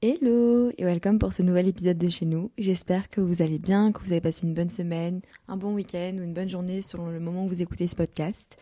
Hello 0.00 0.70
et 0.78 0.84
welcome 0.84 1.18
pour 1.18 1.32
ce 1.32 1.42
nouvel 1.42 1.66
épisode 1.66 1.98
de 1.98 2.08
chez 2.08 2.24
nous. 2.24 2.52
J'espère 2.56 3.08
que 3.08 3.20
vous 3.20 3.42
allez 3.42 3.58
bien, 3.58 3.90
que 3.90 4.00
vous 4.00 4.12
avez 4.12 4.20
passé 4.20 4.46
une 4.46 4.54
bonne 4.54 4.70
semaine, 4.70 5.22
un 5.48 5.56
bon 5.56 5.74
week-end 5.74 6.14
ou 6.20 6.22
une 6.22 6.34
bonne 6.34 6.48
journée 6.48 6.82
selon 6.82 7.08
le 7.08 7.18
moment 7.18 7.46
où 7.46 7.48
vous 7.48 7.62
écoutez 7.62 7.88
ce 7.88 7.96
podcast. 7.96 8.56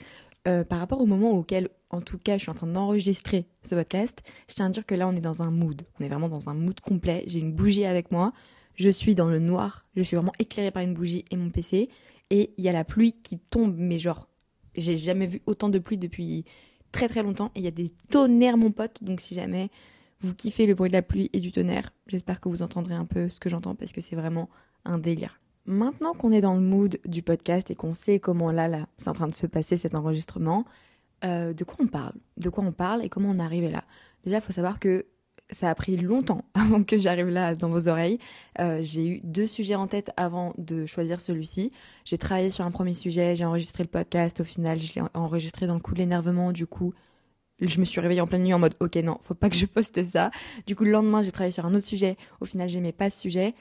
Euh, 0.49 0.65
par 0.65 0.79
rapport 0.79 0.99
au 0.99 1.05
moment 1.05 1.33
auquel, 1.33 1.69
en 1.91 2.01
tout 2.01 2.17
cas, 2.17 2.39
je 2.39 2.45
suis 2.45 2.51
en 2.51 2.55
train 2.55 2.67
d'enregistrer 2.67 3.45
ce 3.63 3.75
podcast, 3.75 4.23
je 4.49 4.55
tiens 4.55 4.65
à 4.65 4.69
dire 4.71 4.87
que 4.87 4.95
là, 4.95 5.07
on 5.07 5.15
est 5.15 5.21
dans 5.21 5.43
un 5.43 5.51
mood. 5.51 5.83
On 6.01 6.05
est 6.05 6.09
vraiment 6.09 6.31
dans 6.31 6.49
un 6.49 6.55
mood 6.55 6.81
complet. 6.81 7.23
J'ai 7.27 7.41
une 7.41 7.53
bougie 7.53 7.85
avec 7.85 8.11
moi. 8.11 8.33
Je 8.75 8.89
suis 8.89 9.15
dans 9.15 9.29
le 9.29 9.39
noir. 9.39 9.85
Je 9.95 10.03
suis 10.03 10.17
vraiment 10.17 10.33
éclairée 10.39 10.71
par 10.71 10.85
une 10.85 10.95
bougie 10.95 11.27
et 11.31 11.37
mon 11.37 11.51
PC. 11.51 11.91
Et 12.31 12.55
il 12.57 12.65
y 12.65 12.71
a 12.71 12.73
la 12.73 12.85
pluie 12.85 13.13
qui 13.13 13.39
tombe, 13.39 13.75
mais 13.77 13.99
genre, 13.99 14.27
j'ai 14.75 14.97
jamais 14.97 15.27
vu 15.27 15.43
autant 15.45 15.69
de 15.69 15.79
pluie 15.79 15.99
depuis 15.99 16.47
très 16.93 17.09
très 17.09 17.23
longtemps. 17.23 17.53
Et 17.55 17.59
il 17.59 17.65
y 17.67 17.69
a 17.69 17.73
des 17.73 17.93
tonnerres, 18.09 18.57
mon 18.57 18.71
pote. 18.71 19.05
Donc 19.05 19.21
si 19.21 19.35
jamais 19.35 19.69
vous 20.21 20.35
kiffez 20.35 20.67
le 20.67 20.75
bruit 20.75 20.89
de 20.89 20.95
la 20.95 21.03
pluie 21.03 21.31
et 21.33 21.41
du 21.41 21.53
tonnerre. 21.53 21.93
J'espère 22.07 22.41
que 22.41 22.49
vous 22.49 22.63
entendrez 22.63 22.95
un 22.95 23.05
peu 23.05 23.29
ce 23.29 23.41
que 23.41 23.49
j'entends 23.49 23.75
parce 23.75 23.93
que 23.93 24.01
c'est 24.01 24.17
vraiment 24.17 24.49
un 24.85 24.99
délire. 24.99 25.41
Maintenant 25.67 26.15
qu'on 26.15 26.33
est 26.33 26.41
dans 26.41 26.55
le 26.55 26.61
mood 26.61 26.99
du 27.05 27.23
podcast 27.23 27.71
et 27.71 27.75
qu'on 27.75 27.95
sait 27.95 28.21
comment 28.21 28.53
là, 28.53 28.69
là, 28.69 28.87
c'est 28.99 29.09
en 29.09 29.15
train 29.15 29.27
de 29.27 29.35
se 29.35 29.47
passer 29.47 29.77
cet 29.77 29.95
enregistrement, 29.95 30.65
euh, 31.25 31.53
de 31.53 31.65
quoi 31.65 31.77
on 31.81 31.89
parle? 31.89 32.15
De 32.37 32.49
quoi 32.49 32.65
on 32.65 32.73
parle 32.73 33.05
et 33.05 33.09
comment 33.09 33.31
on 33.31 33.39
est 33.39 33.43
arrivé 33.43 33.69
là? 33.69 33.85
Déjà, 34.25 34.39
il 34.39 34.43
faut 34.43 34.53
savoir 34.53 34.79
que 34.79 35.07
ça 35.51 35.71
a 35.71 35.75
pris 35.75 35.97
longtemps 35.97 36.45
avant 36.55 36.83
que 36.83 36.99
j'arrive 36.99 37.29
là 37.29 37.55
dans 37.55 37.69
vos 37.69 37.89
oreilles. 37.89 38.19
Euh, 38.61 38.81
j'ai 38.83 39.07
eu 39.07 39.21
deux 39.25 39.47
sujets 39.47 39.75
en 39.75 39.87
tête 39.87 40.11
avant 40.17 40.55
de 40.59 40.87
choisir 40.87 41.21
celui-ci. 41.21 41.73
J'ai 42.05 42.19
travaillé 42.19 42.51
sur 42.51 42.65
un 42.65 42.71
premier 42.71 42.95
sujet, 42.95 43.37
j'ai 43.37 43.45
enregistré 43.45 43.83
le 43.83 43.89
podcast. 43.89 44.41
Au 44.41 44.45
final, 44.45 44.79
je 44.79 44.95
l'ai 44.95 45.03
enregistré 45.15 45.67
dans 45.67 45.75
le 45.75 45.81
coup 45.81 45.95
de 45.95 45.99
l'énervement. 45.99 46.53
Du 46.53 46.67
coup, 46.67 46.95
je 47.61 47.81
me 47.81 47.85
suis 47.85 48.01
réveillée 48.01 48.21
en 48.21 48.27
pleine 48.27 48.43
nuit 48.43 48.55
en 48.55 48.59
mode 48.59 48.75
ok 48.81 48.97
non, 48.97 49.19
faut 49.23 49.35
pas 49.35 49.49
que 49.49 49.57
je 49.57 49.67
poste 49.67 50.03
ça. 50.05 50.31
Du 50.67 50.77
coup 50.77 50.85
le 50.85 50.91
lendemain 50.91 51.23
j'ai 51.23 51.33
travaillé 51.33 51.53
sur 51.53 51.67
un 51.67 51.75
autre 51.75 51.87
sujet. 51.87 52.17
Au 52.41 52.45
final 52.45 52.69
j'aimais 52.69 52.93
pas 52.93 53.11
ce 53.11 53.21
sujet 53.21 53.55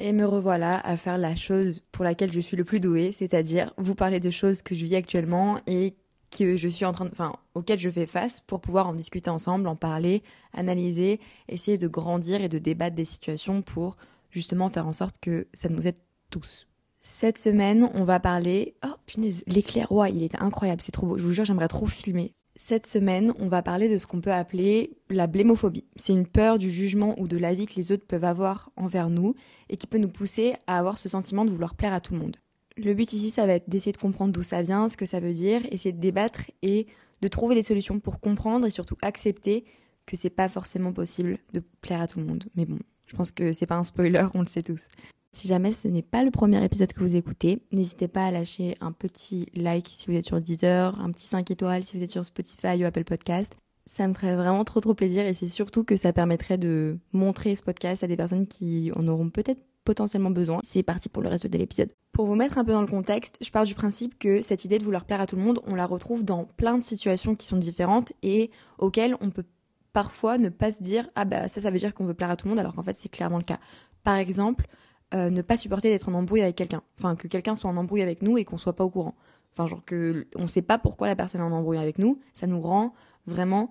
et 0.00 0.12
me 0.12 0.24
revoilà 0.24 0.80
à 0.80 0.96
faire 0.96 1.18
la 1.18 1.36
chose 1.36 1.80
pour 1.92 2.04
laquelle 2.04 2.32
je 2.32 2.40
suis 2.40 2.56
le 2.56 2.64
plus 2.64 2.80
douée, 2.80 3.12
c'est-à-dire 3.12 3.72
vous 3.78 3.94
parler 3.94 4.20
de 4.20 4.30
choses 4.30 4.62
que 4.62 4.74
je 4.74 4.84
vis 4.84 4.96
actuellement 4.96 5.60
et 5.66 5.94
que 6.36 6.56
je 6.56 6.68
suis 6.68 6.84
en 6.84 6.92
train 6.92 7.04
de, 7.04 7.10
enfin 7.12 7.32
auxquelles 7.54 7.78
je 7.78 7.90
fais 7.90 8.06
face 8.06 8.42
pour 8.46 8.60
pouvoir 8.60 8.88
en 8.88 8.94
discuter 8.94 9.30
ensemble, 9.30 9.68
en 9.68 9.76
parler, 9.76 10.22
analyser, 10.52 11.20
essayer 11.48 11.78
de 11.78 11.86
grandir 11.86 12.42
et 12.42 12.48
de 12.48 12.58
débattre 12.58 12.96
des 12.96 13.04
situations 13.04 13.62
pour 13.62 13.96
justement 14.30 14.68
faire 14.68 14.88
en 14.88 14.92
sorte 14.92 15.18
que 15.20 15.46
ça 15.52 15.68
nous 15.68 15.86
aide 15.86 15.98
tous. 16.30 16.66
Cette 17.02 17.38
semaine, 17.38 17.90
on 17.94 18.04
va 18.04 18.18
parler. 18.18 18.74
Oh 18.84 18.94
punaise, 19.06 19.44
l'éclair, 19.46 19.92
ouais, 19.92 20.10
il 20.10 20.22
était 20.22 20.42
incroyable, 20.42 20.80
c'est 20.80 20.90
trop 20.90 21.06
beau. 21.06 21.18
Je 21.18 21.22
vous 21.22 21.32
jure, 21.32 21.44
j'aimerais 21.44 21.68
trop 21.68 21.86
filmer. 21.86 22.32
Cette 22.56 22.86
semaine, 22.86 23.32
on 23.40 23.48
va 23.48 23.62
parler 23.62 23.88
de 23.88 23.98
ce 23.98 24.06
qu'on 24.06 24.20
peut 24.20 24.32
appeler 24.32 24.96
la 25.10 25.26
blémophobie. 25.26 25.84
C'est 25.96 26.12
une 26.12 26.26
peur 26.26 26.58
du 26.58 26.70
jugement 26.70 27.18
ou 27.18 27.26
de 27.26 27.36
l'avis 27.36 27.66
que 27.66 27.74
les 27.74 27.90
autres 27.90 28.06
peuvent 28.06 28.24
avoir 28.24 28.70
envers 28.76 29.10
nous 29.10 29.34
et 29.68 29.76
qui 29.76 29.88
peut 29.88 29.98
nous 29.98 30.08
pousser 30.08 30.54
à 30.68 30.78
avoir 30.78 30.98
ce 30.98 31.08
sentiment 31.08 31.44
de 31.44 31.50
vouloir 31.50 31.74
plaire 31.74 31.92
à 31.92 32.00
tout 32.00 32.14
le 32.14 32.20
monde. 32.20 32.36
Le 32.76 32.94
but 32.94 33.12
ici, 33.12 33.30
ça 33.30 33.46
va 33.46 33.54
être 33.54 33.68
d'essayer 33.68 33.92
de 33.92 33.96
comprendre 33.96 34.32
d'où 34.32 34.42
ça 34.42 34.62
vient, 34.62 34.88
ce 34.88 34.96
que 34.96 35.06
ça 35.06 35.18
veut 35.18 35.32
dire, 35.32 35.62
essayer 35.70 35.92
de 35.92 36.00
débattre 36.00 36.50
et 36.62 36.86
de 37.22 37.28
trouver 37.28 37.56
des 37.56 37.62
solutions 37.64 37.98
pour 37.98 38.20
comprendre 38.20 38.66
et 38.66 38.70
surtout 38.70 38.96
accepter 39.02 39.64
que 40.06 40.16
c'est 40.16 40.30
pas 40.30 40.48
forcément 40.48 40.92
possible 40.92 41.38
de 41.54 41.62
plaire 41.80 42.00
à 42.00 42.06
tout 42.06 42.20
le 42.20 42.26
monde. 42.26 42.44
Mais 42.54 42.66
bon, 42.66 42.78
je 43.06 43.16
pense 43.16 43.32
que 43.32 43.52
c'est 43.52 43.66
pas 43.66 43.76
un 43.76 43.84
spoiler, 43.84 44.26
on 44.34 44.40
le 44.40 44.46
sait 44.46 44.62
tous. 44.62 44.86
Si 45.34 45.48
jamais 45.48 45.72
ce 45.72 45.88
n'est 45.88 46.00
pas 46.00 46.22
le 46.22 46.30
premier 46.30 46.64
épisode 46.64 46.92
que 46.92 47.00
vous 47.00 47.16
écoutez, 47.16 47.60
n'hésitez 47.72 48.06
pas 48.06 48.26
à 48.26 48.30
lâcher 48.30 48.76
un 48.80 48.92
petit 48.92 49.48
like 49.56 49.90
si 49.92 50.06
vous 50.06 50.16
êtes 50.16 50.24
sur 50.24 50.38
Deezer, 50.38 50.96
un 51.00 51.10
petit 51.10 51.26
5 51.26 51.50
étoiles 51.50 51.82
si 51.82 51.96
vous 51.96 52.04
êtes 52.04 52.12
sur 52.12 52.24
Spotify 52.24 52.80
ou 52.80 52.86
Apple 52.86 53.02
Podcast. 53.02 53.56
Ça 53.84 54.06
me 54.06 54.14
ferait 54.14 54.36
vraiment 54.36 54.62
trop 54.62 54.78
trop 54.78 54.94
plaisir 54.94 55.26
et 55.26 55.34
c'est 55.34 55.48
surtout 55.48 55.82
que 55.82 55.96
ça 55.96 56.12
permettrait 56.12 56.56
de 56.56 56.98
montrer 57.12 57.56
ce 57.56 57.62
podcast 57.62 58.04
à 58.04 58.06
des 58.06 58.16
personnes 58.16 58.46
qui 58.46 58.92
en 58.94 59.08
auront 59.08 59.28
peut-être 59.28 59.60
potentiellement 59.84 60.30
besoin. 60.30 60.60
C'est 60.62 60.84
parti 60.84 61.08
pour 61.08 61.20
le 61.20 61.30
reste 61.30 61.48
de 61.48 61.58
l'épisode. 61.58 61.90
Pour 62.12 62.26
vous 62.26 62.36
mettre 62.36 62.56
un 62.56 62.64
peu 62.64 62.70
dans 62.70 62.80
le 62.80 62.86
contexte, 62.86 63.38
je 63.40 63.50
pars 63.50 63.64
du 63.64 63.74
principe 63.74 64.16
que 64.20 64.40
cette 64.40 64.64
idée 64.64 64.78
de 64.78 64.84
vouloir 64.84 65.04
plaire 65.04 65.20
à 65.20 65.26
tout 65.26 65.34
le 65.34 65.42
monde, 65.42 65.58
on 65.66 65.74
la 65.74 65.86
retrouve 65.86 66.24
dans 66.24 66.44
plein 66.44 66.78
de 66.78 66.84
situations 66.84 67.34
qui 67.34 67.48
sont 67.48 67.56
différentes 67.56 68.12
et 68.22 68.52
auxquelles 68.78 69.16
on 69.20 69.30
peut 69.30 69.44
parfois 69.92 70.38
ne 70.38 70.48
pas 70.48 70.70
se 70.70 70.80
dire 70.80 71.08
ah 71.16 71.24
bah 71.24 71.48
ça 71.48 71.60
ça 71.60 71.72
veut 71.72 71.78
dire 71.78 71.92
qu'on 71.92 72.04
veut 72.04 72.14
plaire 72.14 72.30
à 72.30 72.36
tout 72.36 72.46
le 72.46 72.50
monde 72.50 72.60
alors 72.60 72.74
qu'en 72.74 72.84
fait 72.84 72.94
c'est 72.94 73.08
clairement 73.08 73.38
le 73.38 73.44
cas. 73.44 73.58
Par 74.04 74.16
exemple, 74.16 74.66
euh, 75.14 75.30
ne 75.30 75.42
pas 75.42 75.56
supporter 75.56 75.90
d'être 75.90 76.08
en 76.08 76.14
embrouille 76.14 76.42
avec 76.42 76.56
quelqu'un. 76.56 76.82
Enfin, 76.98 77.14
que 77.16 77.28
quelqu'un 77.28 77.54
soit 77.54 77.70
en 77.70 77.76
embrouille 77.76 78.02
avec 78.02 78.22
nous 78.22 78.38
et 78.38 78.44
qu'on 78.44 78.58
soit 78.58 78.74
pas 78.74 78.84
au 78.84 78.90
courant. 78.90 79.14
Enfin, 79.52 79.66
genre 79.66 79.84
que 79.84 80.26
on 80.34 80.46
sait 80.46 80.62
pas 80.62 80.78
pourquoi 80.78 81.06
la 81.06 81.14
personne 81.14 81.40
est 81.40 81.44
en 81.44 81.52
embrouille 81.52 81.78
avec 81.78 81.98
nous, 81.98 82.18
ça 82.32 82.46
nous 82.46 82.60
rend 82.60 82.94
vraiment 83.26 83.70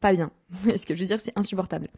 pas 0.00 0.12
bien. 0.12 0.30
Ce 0.52 0.86
que 0.86 0.94
je 0.94 1.00
veux 1.00 1.06
dire, 1.06 1.20
c'est 1.20 1.36
insupportable. 1.36 1.88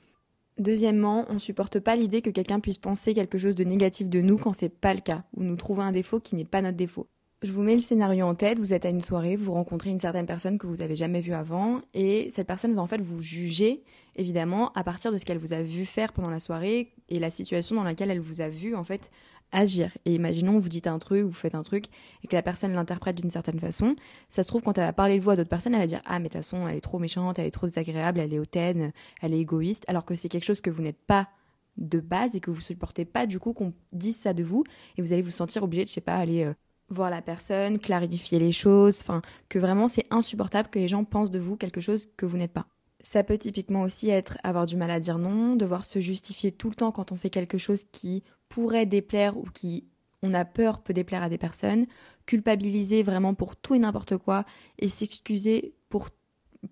Deuxièmement, 0.59 1.27
on 1.29 1.39
supporte 1.39 1.81
pas 1.81 1.97
l'idée 1.97 2.23
que 2.23 2.31
quelqu'un 2.31 2.61
puisse 2.61 2.79
penser 2.79 3.13
quelque 3.13 3.39
chose 3.39 3.57
de 3.57 3.65
négatif 3.65 4.09
de 4.09 4.21
nous 4.21 4.39
quand 4.39 4.53
c'est 4.53 4.69
pas 4.69 4.95
le 4.95 5.01
cas, 5.01 5.25
ou 5.37 5.43
nous 5.43 5.57
trouver 5.57 5.83
un 5.83 5.93
défaut 5.93 6.21
qui 6.21 6.37
n'est 6.37 6.45
pas 6.45 6.63
notre 6.63 6.77
défaut. 6.77 7.09
Je 7.45 7.53
vous 7.53 7.61
mets 7.61 7.75
le 7.75 7.83
scénario 7.83 8.25
en 8.25 8.35
tête, 8.35 8.59
vous 8.59 8.73
êtes 8.73 8.87
à 8.87 8.89
une 8.89 9.03
soirée, 9.03 9.37
vous 9.37 9.53
rencontrez 9.53 9.91
une 9.91 9.99
certaine 9.99 10.25
personne 10.25 10.57
que 10.57 10.67
vous 10.67 10.81
avez 10.81 10.97
jamais 10.97 11.21
vue 11.21 11.35
avant, 11.35 11.83
et 11.93 12.31
cette 12.31 12.47
personne 12.47 12.75
va 12.75 12.81
en 12.81 12.87
fait 12.87 13.03
vous 13.03 13.21
juger, 13.21 13.85
évidemment, 14.17 14.73
à 14.73 14.83
partir 14.83 15.13
de 15.13 15.19
ce 15.19 15.27
qu'elle 15.27 15.37
vous 15.37 15.53
a 15.53 15.61
vu 15.61 15.85
faire 15.85 16.15
pendant 16.15 16.31
la 16.31 16.41
soirée 16.41 16.95
et 17.11 17.19
la 17.19 17.29
situation 17.29 17.77
dans 17.77 17.85
laquelle 17.85 18.11
elle 18.11 18.19
vous 18.19 18.41
a 18.41 18.49
vu 18.49 18.75
en 18.75 18.83
fait 18.83 19.11
agir. 19.53 19.91
Et 20.07 20.15
imaginons, 20.15 20.59
vous 20.59 20.71
dites 20.71 20.87
un 20.87 20.99
truc, 20.99 21.27
vous 21.27 21.35
faites 21.35 21.55
un 21.55 21.63
truc, 21.63 21.85
et 22.23 22.29
que 22.29 22.35
la 22.35 22.41
personne 22.41 22.73
l'interprète 22.73 23.17
d'une 23.17 23.29
certaine 23.29 23.61
façon. 23.61 23.95
Ça 24.31 24.43
se 24.43 24.49
trouve, 24.49 24.63
quand 24.63 24.79
elle 24.79 24.87
va 24.87 24.95
parler 24.95 25.19
de 25.19 25.23
vous 25.23 25.29
à 25.29 25.37
d'autres 25.37 25.51
personnes, 25.51 25.75
elle 25.75 25.81
va 25.81 25.87
dire 25.87 26.01
Ah, 26.07 26.21
mais 26.21 26.29
de 26.31 26.33
toute 26.33 26.39
façon, 26.39 26.67
elle 26.67 26.79
est 26.79 26.81
trop 26.81 26.99
méchante, 26.99 27.39
elle 27.39 27.45
est 27.47 27.51
trop 27.51 27.67
désagréable, 27.67 28.21
elle 28.21 28.33
est 28.33 28.39
hautaine, 28.39 28.95
elle 29.21 29.35
est 29.35 29.41
égoïste, 29.41 29.85
alors 29.87 30.07
que 30.07 30.15
c'est 30.15 30.31
quelque 30.31 30.47
chose 30.47 30.63
que 30.63 30.71
vous 30.71 30.81
n'êtes 30.81 31.05
pas 31.07 31.29
de 31.77 32.01
base 32.01 32.37
et 32.37 32.41
que 32.41 32.51
vous 32.51 32.63
supportez 32.63 33.05
pas 33.05 33.27
du 33.27 33.39
coup 33.39 33.53
qu'on 33.53 33.75
dise 33.93 34.17
ça 34.17 34.33
de 34.33 34.43
vous, 34.43 34.65
et 34.97 35.03
vous 35.03 35.13
allez 35.13 35.21
vous 35.21 35.31
sentir 35.31 35.63
obligé 35.63 35.85
de, 35.85 35.89
je 35.89 35.93
sais 35.93 36.01
pas, 36.01 36.17
aller 36.17 36.45
euh, 36.45 36.55
voir 36.89 37.11
la 37.11 37.23
personne, 37.23 37.79
clarifier 37.79 38.39
les 38.39 38.53
choses, 38.53 39.01
enfin, 39.01 39.23
que 39.49 39.59
vraiment 39.59 39.89
c'est 39.89 40.07
insupportable 40.11 40.69
que 40.69 40.79
les 40.79 40.89
gens 40.89 41.05
pensent 41.05 41.31
de 41.31 41.39
vous 41.39 41.57
quelque 41.57 41.81
chose 41.81 42.09
que 42.17 42.27
vous 42.27 42.37
n'êtes 42.37 42.53
pas. 42.53 42.67
Ça 43.03 43.23
peut 43.23 43.39
typiquement 43.39 43.83
aussi 43.83 44.09
être 44.09 44.39
avoir 44.43 44.67
du 44.67 44.77
mal 44.77 44.91
à 44.91 45.01
dire 45.01 45.19
non, 45.19 45.57
devoir 45.57 45.85
se 45.85 45.99
justifier 45.99 46.53
tout 46.53 46.71
le 46.71 46.75
temps 46.75 46.93
quand 46.93 47.13
on 47.13 47.17
fait 47.17 47.31
quelque 47.31 47.59
chose 47.59 47.85
qui 47.93 48.23
pourrait 48.49 48.87
déplaire 48.87 49.37
ou 49.37 49.45
qui, 49.53 49.85
on 50.23 50.33
a 50.33 50.45
peur, 50.45 50.83
peut 50.83 50.95
déplaire 50.95 51.23
à 51.23 51.29
des 51.29 51.39
personnes, 51.39 51.87
culpabiliser 52.27 53.03
vraiment 53.03 53.35
pour 53.35 53.57
tout 53.57 53.75
et 53.75 53.79
n'importe 53.79 54.17
quoi 54.17 54.45
et 54.79 54.89
s'excuser 54.89 55.75
pour 55.91 56.09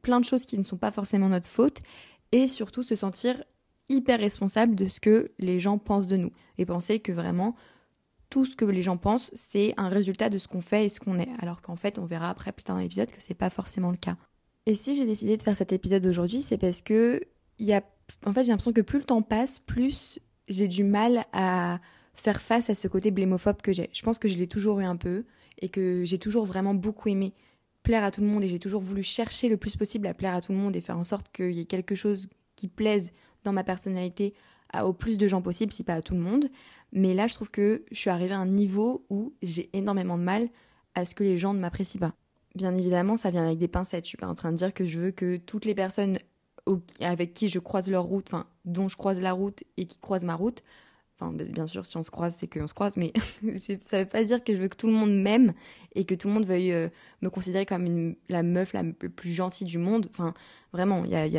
plein 0.00 0.20
de 0.20 0.24
choses 0.24 0.46
qui 0.46 0.56
ne 0.56 0.62
sont 0.62 0.78
pas 0.78 0.90
forcément 0.90 1.28
notre 1.28 1.48
faute 1.48 1.80
et 2.32 2.48
surtout 2.48 2.82
se 2.82 2.94
sentir 2.94 3.44
hyper 3.88 4.18
responsable 4.18 4.74
de 4.74 4.88
ce 4.88 5.00
que 5.00 5.32
les 5.38 5.60
gens 5.60 5.78
pensent 5.78 6.06
de 6.06 6.16
nous 6.16 6.32
et 6.56 6.64
penser 6.64 7.00
que 7.00 7.12
vraiment 7.12 7.54
tout 8.32 8.47
ce 8.47 8.56
que 8.56 8.65
les 8.65 8.81
gens 8.81 8.97
pensent, 8.97 9.31
c'est 9.34 9.75
un 9.76 9.91
résultat 9.91 10.31
de 10.31 10.38
ce 10.38 10.48
qu'on 10.48 10.62
fait 10.62 10.87
et 10.87 10.88
ce 10.88 11.00
qu'on 11.00 11.19
est. 11.19 11.28
Alors 11.41 11.60
qu'en 11.60 11.76
fait, 11.76 11.98
on 11.98 12.06
verra 12.06 12.31
après 12.31 12.50
plus 12.50 12.62
tard 12.62 12.76
dans 12.76 12.82
l'épisode 12.82 13.12
que 13.12 13.20
c'est 13.20 13.34
pas 13.34 13.50
forcément 13.50 13.91
le 13.91 13.98
cas. 13.98 14.16
Et 14.65 14.75
si 14.75 14.97
j'ai 14.97 15.04
décidé 15.04 15.37
de 15.37 15.43
faire 15.43 15.54
cet 15.54 15.70
épisode 15.70 16.06
aujourd'hui, 16.06 16.41
c'est 16.41 16.56
parce 16.56 16.81
que 16.81 17.20
j'ai 17.60 17.82
l'impression 18.25 18.72
que 18.72 18.81
plus 18.81 19.00
le 19.00 19.04
temps 19.04 19.20
passe, 19.20 19.60
plus 19.60 20.19
j'ai 20.48 20.66
du 20.66 20.82
mal 20.82 21.26
à 21.34 21.78
faire 22.15 22.41
face 22.41 22.70
à 22.70 22.75
ce 22.75 22.88
côté 22.88 23.10
blémophobe 23.10 23.60
que 23.60 23.75
j'ai. 23.75 23.91
Je 23.93 24.00
pense 24.00 24.19
que 24.19 24.28
je 24.28 24.38
l'ai 24.38 24.47
toujours 24.47 24.81
eu 24.81 24.84
un 24.84 24.97
peu 24.97 25.26
et 25.59 25.69
que 25.69 26.03
j'ai 26.06 26.19
toujours 26.19 26.47
vraiment 26.47 26.72
beaucoup 26.72 27.10
aimé 27.10 27.34
plaire 27.82 28.03
à 28.03 28.10
tout 28.10 28.22
le 28.22 28.28
monde 28.28 28.44
et 28.44 28.49
j'ai 28.49 28.59
toujours 28.59 28.81
voulu 28.81 29.03
chercher 29.03 29.50
le 29.50 29.59
plus 29.59 29.76
possible 29.76 30.06
à 30.06 30.14
plaire 30.14 30.34
à 30.34 30.41
tout 30.41 30.53
le 30.53 30.59
monde 30.59 30.75
et 30.75 30.81
faire 30.81 30.97
en 30.97 31.04
sorte 31.04 31.31
qu'il 31.32 31.53
y 31.53 31.60
ait 31.60 31.66
quelque 31.66 31.97
chose 31.97 32.31
qui 32.56 32.69
plaise 32.69 33.12
dans 33.44 33.53
ma 33.53 33.62
personnalité 33.62 34.32
au 34.80 34.92
plus 34.92 35.18
de 35.18 35.28
gens 35.28 35.42
possible, 35.42 35.72
si 35.72 35.84
pas 35.84 35.94
à 35.94 36.02
tout 36.02 36.14
le 36.14 36.20
monde. 36.20 36.48
Mais 36.92 37.14
là, 37.14 37.26
je 37.26 37.34
trouve 37.34 37.50
que 37.50 37.84
je 37.90 37.98
suis 37.98 38.10
arrivée 38.10 38.34
à 38.34 38.38
un 38.38 38.46
niveau 38.46 39.04
où 39.10 39.34
j'ai 39.42 39.70
énormément 39.72 40.18
de 40.18 40.22
mal 40.22 40.48
à 40.94 41.04
ce 41.04 41.14
que 41.14 41.24
les 41.24 41.38
gens 41.38 41.54
ne 41.54 41.60
m'apprécient 41.60 42.00
pas. 42.00 42.14
Bien 42.54 42.74
évidemment, 42.74 43.16
ça 43.16 43.30
vient 43.30 43.44
avec 43.46 43.58
des 43.58 43.68
pincettes. 43.68 44.04
Je 44.04 44.08
suis 44.08 44.18
pas 44.18 44.26
en 44.26 44.34
train 44.34 44.52
de 44.52 44.56
dire 44.56 44.74
que 44.74 44.84
je 44.84 45.00
veux 45.00 45.10
que 45.10 45.36
toutes 45.36 45.64
les 45.64 45.74
personnes 45.74 46.18
avec 47.00 47.34
qui 47.34 47.48
je 47.48 47.58
croise 47.58 47.90
leur 47.90 48.04
route, 48.04 48.28
enfin, 48.28 48.46
dont 48.64 48.88
je 48.88 48.96
croise 48.96 49.20
la 49.20 49.32
route 49.32 49.64
et 49.76 49.86
qui 49.86 49.98
croisent 49.98 50.26
ma 50.26 50.34
route, 50.34 50.62
bien 51.30 51.66
sûr, 51.66 51.86
si 51.86 51.96
on 51.96 52.02
se 52.02 52.10
croise, 52.10 52.34
c'est 52.34 52.46
qu'on 52.46 52.66
se 52.66 52.74
croise, 52.74 52.96
mais 52.96 53.12
ça 53.84 54.00
veut 54.00 54.08
pas 54.08 54.24
dire 54.24 54.42
que 54.42 54.54
je 54.54 54.60
veux 54.62 54.69
que 54.69 54.76
tout 54.76 54.86
le 54.86 54.92
monde 54.92 55.14
m'aime 55.14 55.52
et 55.94 56.04
que 56.04 56.14
tout 56.14 56.28
le 56.28 56.34
monde 56.34 56.46
veuille 56.46 56.72
euh, 56.72 56.88
me 57.20 57.30
considérer 57.30 57.66
comme 57.66 58.14
la 58.28 58.42
meuf 58.42 58.72
la 58.72 58.82
plus 58.84 59.32
gentille 59.32 59.66
du 59.66 59.78
monde. 59.78 60.08
Enfin, 60.10 60.34
vraiment, 60.72 61.04
il 61.04 61.10
y 61.10 61.16
a, 61.16 61.26
y, 61.26 61.32
y 61.32 61.38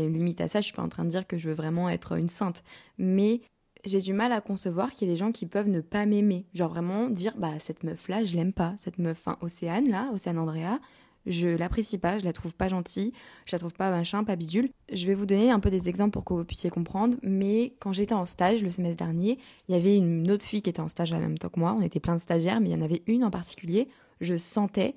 a 0.00 0.04
une 0.04 0.12
limite 0.12 0.40
à 0.40 0.48
ça. 0.48 0.60
Je 0.60 0.66
suis 0.66 0.74
pas 0.74 0.82
en 0.82 0.88
train 0.88 1.04
de 1.04 1.10
dire 1.10 1.26
que 1.26 1.38
je 1.38 1.48
veux 1.48 1.54
vraiment 1.54 1.88
être 1.88 2.16
une 2.16 2.28
sainte. 2.28 2.62
Mais 2.98 3.40
j'ai 3.84 4.00
du 4.00 4.12
mal 4.12 4.32
à 4.32 4.40
concevoir 4.40 4.90
qu'il 4.90 5.06
y 5.06 5.10
ait 5.10 5.14
des 5.14 5.18
gens 5.18 5.32
qui 5.32 5.46
peuvent 5.46 5.68
ne 5.68 5.80
pas 5.80 6.06
m'aimer. 6.06 6.46
Genre 6.54 6.70
vraiment 6.70 7.08
dire, 7.08 7.34
bah, 7.36 7.58
cette 7.58 7.82
meuf-là, 7.84 8.24
je 8.24 8.36
l'aime 8.36 8.52
pas. 8.52 8.74
Cette 8.78 8.98
meuf, 8.98 9.18
enfin, 9.26 9.38
Océane, 9.40 9.88
là, 9.90 10.10
Océane 10.12 10.38
Andrea, 10.38 10.78
je 11.26 11.48
l'apprécie 11.48 11.98
pas, 11.98 12.18
je 12.18 12.24
la 12.24 12.32
trouve 12.32 12.54
pas 12.54 12.68
gentille, 12.68 13.12
je 13.46 13.54
la 13.54 13.58
trouve 13.58 13.72
pas 13.72 13.90
machin, 13.90 14.24
pas 14.24 14.36
bidule. 14.36 14.70
Je 14.92 15.06
vais 15.06 15.14
vous 15.14 15.26
donner 15.26 15.50
un 15.50 15.60
peu 15.60 15.70
des 15.70 15.88
exemples 15.88 16.12
pour 16.12 16.24
que 16.24 16.34
vous 16.34 16.44
puissiez 16.44 16.70
comprendre, 16.70 17.16
mais 17.22 17.74
quand 17.80 17.92
j'étais 17.92 18.14
en 18.14 18.24
stage 18.24 18.62
le 18.62 18.70
semestre 18.70 18.98
dernier, 18.98 19.38
il 19.68 19.74
y 19.74 19.78
avait 19.78 19.96
une 19.96 20.30
autre 20.30 20.44
fille 20.44 20.62
qui 20.62 20.70
était 20.70 20.80
en 20.80 20.88
stage 20.88 21.12
en 21.12 21.18
même 21.18 21.38
temps 21.38 21.48
que 21.48 21.60
moi, 21.60 21.74
on 21.78 21.82
était 21.82 22.00
plein 22.00 22.14
de 22.14 22.20
stagiaires, 22.20 22.60
mais 22.60 22.70
il 22.70 22.72
y 22.72 22.76
en 22.76 22.84
avait 22.84 23.02
une 23.06 23.24
en 23.24 23.30
particulier, 23.30 23.88
je 24.20 24.36
sentais 24.36 24.96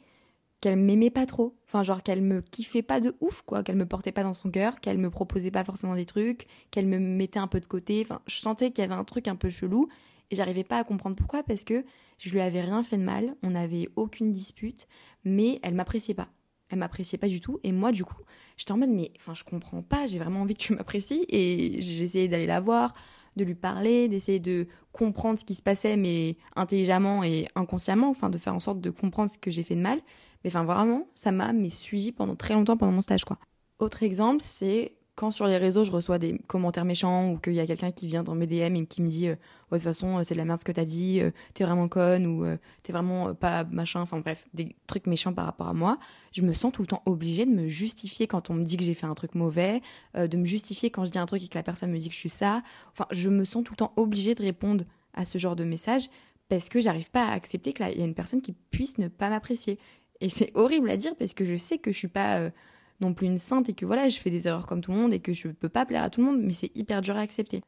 qu'elle 0.62 0.78
m'aimait 0.78 1.10
pas 1.10 1.26
trop. 1.26 1.56
Enfin, 1.68 1.84
genre 1.84 2.02
qu'elle 2.02 2.22
me 2.22 2.42
kiffait 2.42 2.82
pas 2.82 3.00
de 3.00 3.16
ouf, 3.22 3.44
quoi. 3.46 3.64
Qu'elle 3.64 3.76
me 3.76 3.86
portait 3.86 4.12
pas 4.12 4.24
dans 4.24 4.34
son 4.34 4.50
cœur, 4.50 4.80
qu'elle 4.80 4.98
me 4.98 5.10
proposait 5.10 5.52
pas 5.52 5.64
forcément 5.64 5.96
des 5.96 6.06
trucs, 6.06 6.48
qu'elle 6.72 6.88
me 6.88 6.98
mettait 6.98 7.40
un 7.40 7.48
peu 7.48 7.60
de 7.60 7.68
côté. 7.68 8.02
Enfin, 8.02 8.22
je 8.28 8.38
sentais 8.38 8.72
qu'il 8.72 8.84
y 8.84 8.86
avait 8.86 8.96
un 8.96 9.04
truc 9.04 9.28
un 9.28 9.36
peu 9.36 9.50
chelou 9.50 9.88
et 10.32 10.36
j'arrivais 10.36 10.64
pas 10.64 10.80
à 10.80 10.84
comprendre 10.84 11.16
pourquoi 11.16 11.44
parce 11.44 11.64
que 11.64 11.86
je 12.18 12.31
lui 12.31 12.42
avais 12.42 12.62
rien 12.62 12.84
fait 12.84 12.98
de 12.98 13.04
mal, 13.04 13.36
on 13.44 13.52
n'avait 13.52 13.90
aucune 13.96 14.31
dispute, 14.31 14.88
mais 15.24 15.60
elle 15.64 15.75
m'appréciait 15.75 16.14
pas. 16.14 16.30
Elle 16.69 16.80
m'appréciait 16.80 17.18
pas 17.18 17.28
du 17.28 17.40
tout 17.40 17.60
et 17.64 17.72
moi 17.72 17.92
du 17.92 18.04
coup, 18.04 18.22
j'étais 18.58 18.74
en 18.74 18.78
mode 18.78 18.90
mais 18.90 19.12
enfin 19.18 19.34
je 19.34 19.44
comprends 19.44 19.81
pas, 19.81 20.06
j'ai 20.06 20.19
vraiment 20.19 20.42
envie 20.42 20.54
que 20.54 20.60
tu 20.60 20.74
m'apprécies 20.75 21.25
et 21.30 21.80
j'essayais 21.80 22.28
d'aller 22.28 22.48
la 22.48 22.60
voir, 22.60 22.94
de 23.38 23.44
lui 23.46 23.56
parler, 23.56 24.10
d'essayer 24.10 24.40
de 24.40 24.68
comprendre 24.92 25.40
ce 25.40 25.46
qui 25.46 25.56
se 25.56 25.62
passait 25.62 25.96
mais 25.96 26.38
intelligemment 26.56 27.24
et 27.24 27.48
inconsciemment, 27.56 28.10
enfin 28.10 28.30
de 28.30 28.38
faire 28.38 28.56
en 28.56 28.60
sorte 28.60 28.81
de 28.81 28.90
comprendre 28.90 29.30
ce 29.30 29.38
que 29.38 29.52
j'ai 29.52 29.64
fait 29.64 29.75
de 29.75 29.81
mal. 29.81 30.02
Mais 30.44 30.50
enfin 30.50 30.66
vraiment, 30.66 31.08
ça 31.16 31.31
m'a 31.31 31.54
suivi 31.69 32.12
pendant 32.12 32.36
très 32.36 32.54
longtemps 32.54 32.78
pendant 32.78 32.92
mon 32.92 33.02
stage 33.02 33.24
quoi. 33.24 33.40
Autre 33.80 34.04
exemple, 34.04 34.42
c'est 34.42 34.98
quand 35.18 35.31
sur 35.31 35.48
les 35.48 35.58
réseaux 35.58 35.84
je 35.84 35.92
reçois 35.92 36.19
des 36.19 36.38
commentaires 36.46 36.86
méchants 36.86 37.31
ou 37.31 37.38
qu'il 37.40 37.54
y 37.54 37.60
a 37.60 37.66
quelqu'un 37.66 37.92
qui 37.92 38.06
vient 38.06 38.24
dans 38.24 38.36
mes 38.36 38.46
DM 38.46 38.75
et 38.75 38.86
qui 38.86 39.02
me 39.02 39.10
dit 39.10 39.28
euh, 39.28 39.36
de 39.72 39.75
toute 39.78 39.81
façon 39.81 40.19
euh, 40.19 40.24
c'est 40.24 40.36
de 40.36 40.38
la 40.40 40.46
merde 40.46 40.60
ce 40.60 40.66
que 40.66 40.72
t'as 40.72 40.86
dit, 40.86 41.19
euh, 41.19 41.31
t'es 41.56 41.64
vraiment 41.66 41.88
conne 41.88 42.28
ou 42.28 42.46
t'es 42.84 42.94
vraiment 42.94 43.34
pas 43.34 43.64
machin, 43.64 44.00
enfin 44.00 44.19
bref, 44.19 44.48
des 44.54 44.75
trucs 44.86 45.08
méchants 45.08 45.34
par 45.34 45.46
rapport 45.46 45.68
à 45.68 45.74
moi, 45.74 45.98
je 46.34 46.44
me 46.44 46.54
sens 46.54 46.72
tout 46.72 46.84
le 46.84 46.88
temps 46.88 47.02
obligée 47.08 47.48
de 47.48 47.52
me 47.52 47.68
justifier 47.68 48.28
quand 48.28 48.52
on 48.52 48.54
me 48.54 48.64
dit 48.64 48.78
que 48.78 48.84
j'ai 48.84 48.94
fait 48.94 49.08
un 49.08 49.16
truc 49.16 49.34
mauvais, 49.34 49.81
de 50.16 50.38
me 50.38 50.46
justifier 50.46 50.92
quand 50.92 51.04
je 51.04 51.12
dis 51.12 51.18
un 51.18 51.25
truc 51.25 51.44
et 51.44 51.48
que 51.48 51.58
la 51.58 51.64
personne 51.64 51.92
me 51.92 51.98
dit 51.98 52.10
que 52.10 52.14
je 52.14 52.19
suis 52.19 52.30
ça. 52.30 52.62
Enfin, 52.92 53.08
je 53.12 53.30
me 53.30 53.44
sens 53.44 53.64
tout 53.64 53.74
le 53.74 53.78
temps 53.78 53.94
obligée 53.96 54.36
de 54.36 54.44
répondre 54.44 54.86
à 55.16 55.25
ce 55.25 55.40
genre 55.40 55.56
de 55.56 55.64
message 55.64 56.10
parce 56.48 56.69
que 56.69 56.80
j'arrive 56.80 57.10
pas 57.10 57.25
à 57.25 57.31
accepter 57.31 57.74
qu'il 57.74 57.88
y 57.88 58.02
a 58.02 58.06
une 58.06 58.14
personne 58.14 58.42
qui 58.42 58.54
puisse 58.69 59.00
ne 59.00 59.08
pas 59.08 59.30
m'apprécier. 59.30 59.80
Et 60.22 60.30
c'est 60.30 60.52
horrible 60.54 60.90
à 60.92 60.98
dire 60.98 61.16
parce 61.16 61.34
que 61.34 61.44
je 61.44 61.56
sais 61.56 61.80
que 61.80 61.92
je 61.92 61.98
suis 61.98 62.08
pas 62.08 62.52
non 63.00 63.14
plus 63.14 63.28
une 63.28 63.38
sainte 63.38 63.70
et 63.70 63.74
que 63.74 63.86
voilà, 63.86 64.10
je 64.10 64.20
fais 64.20 64.30
des 64.30 64.48
erreurs 64.48 64.66
comme 64.66 64.82
tout 64.82 64.92
le 64.92 64.98
monde 64.98 65.14
et 65.14 65.20
que 65.20 65.34
je 65.34 65.50
peux 65.50 65.70
pas 65.70 65.86
plaire 65.86 66.04
à 66.04 66.10
tout 66.10 66.22
le 66.22 66.28
monde, 66.28 66.42
mais 66.42 66.54
c'est 66.54 66.76
hyper 66.76 67.02
dur 67.02 67.16
à 67.16 67.22
accepter. 67.22 67.62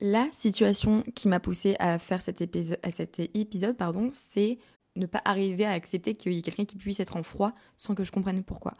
La 0.00 0.28
situation 0.32 1.04
qui 1.14 1.28
m'a 1.28 1.40
poussée 1.40 1.76
à 1.78 1.98
faire 1.98 2.22
cet 2.22 2.40
épisode, 2.40 3.76
pardon, 3.76 4.08
c'est 4.12 4.58
ne 4.96 5.06
pas 5.06 5.20
arriver 5.24 5.64
à 5.66 5.72
accepter 5.72 6.14
qu'il 6.14 6.32
y 6.32 6.38
ait 6.38 6.42
quelqu'un 6.42 6.64
qui 6.64 6.76
puisse 6.76 7.00
être 7.00 7.16
en 7.16 7.22
froid 7.22 7.52
sans 7.76 7.94
que 7.94 8.04
je 8.04 8.10
comprenne 8.10 8.42
pourquoi. 8.42 8.76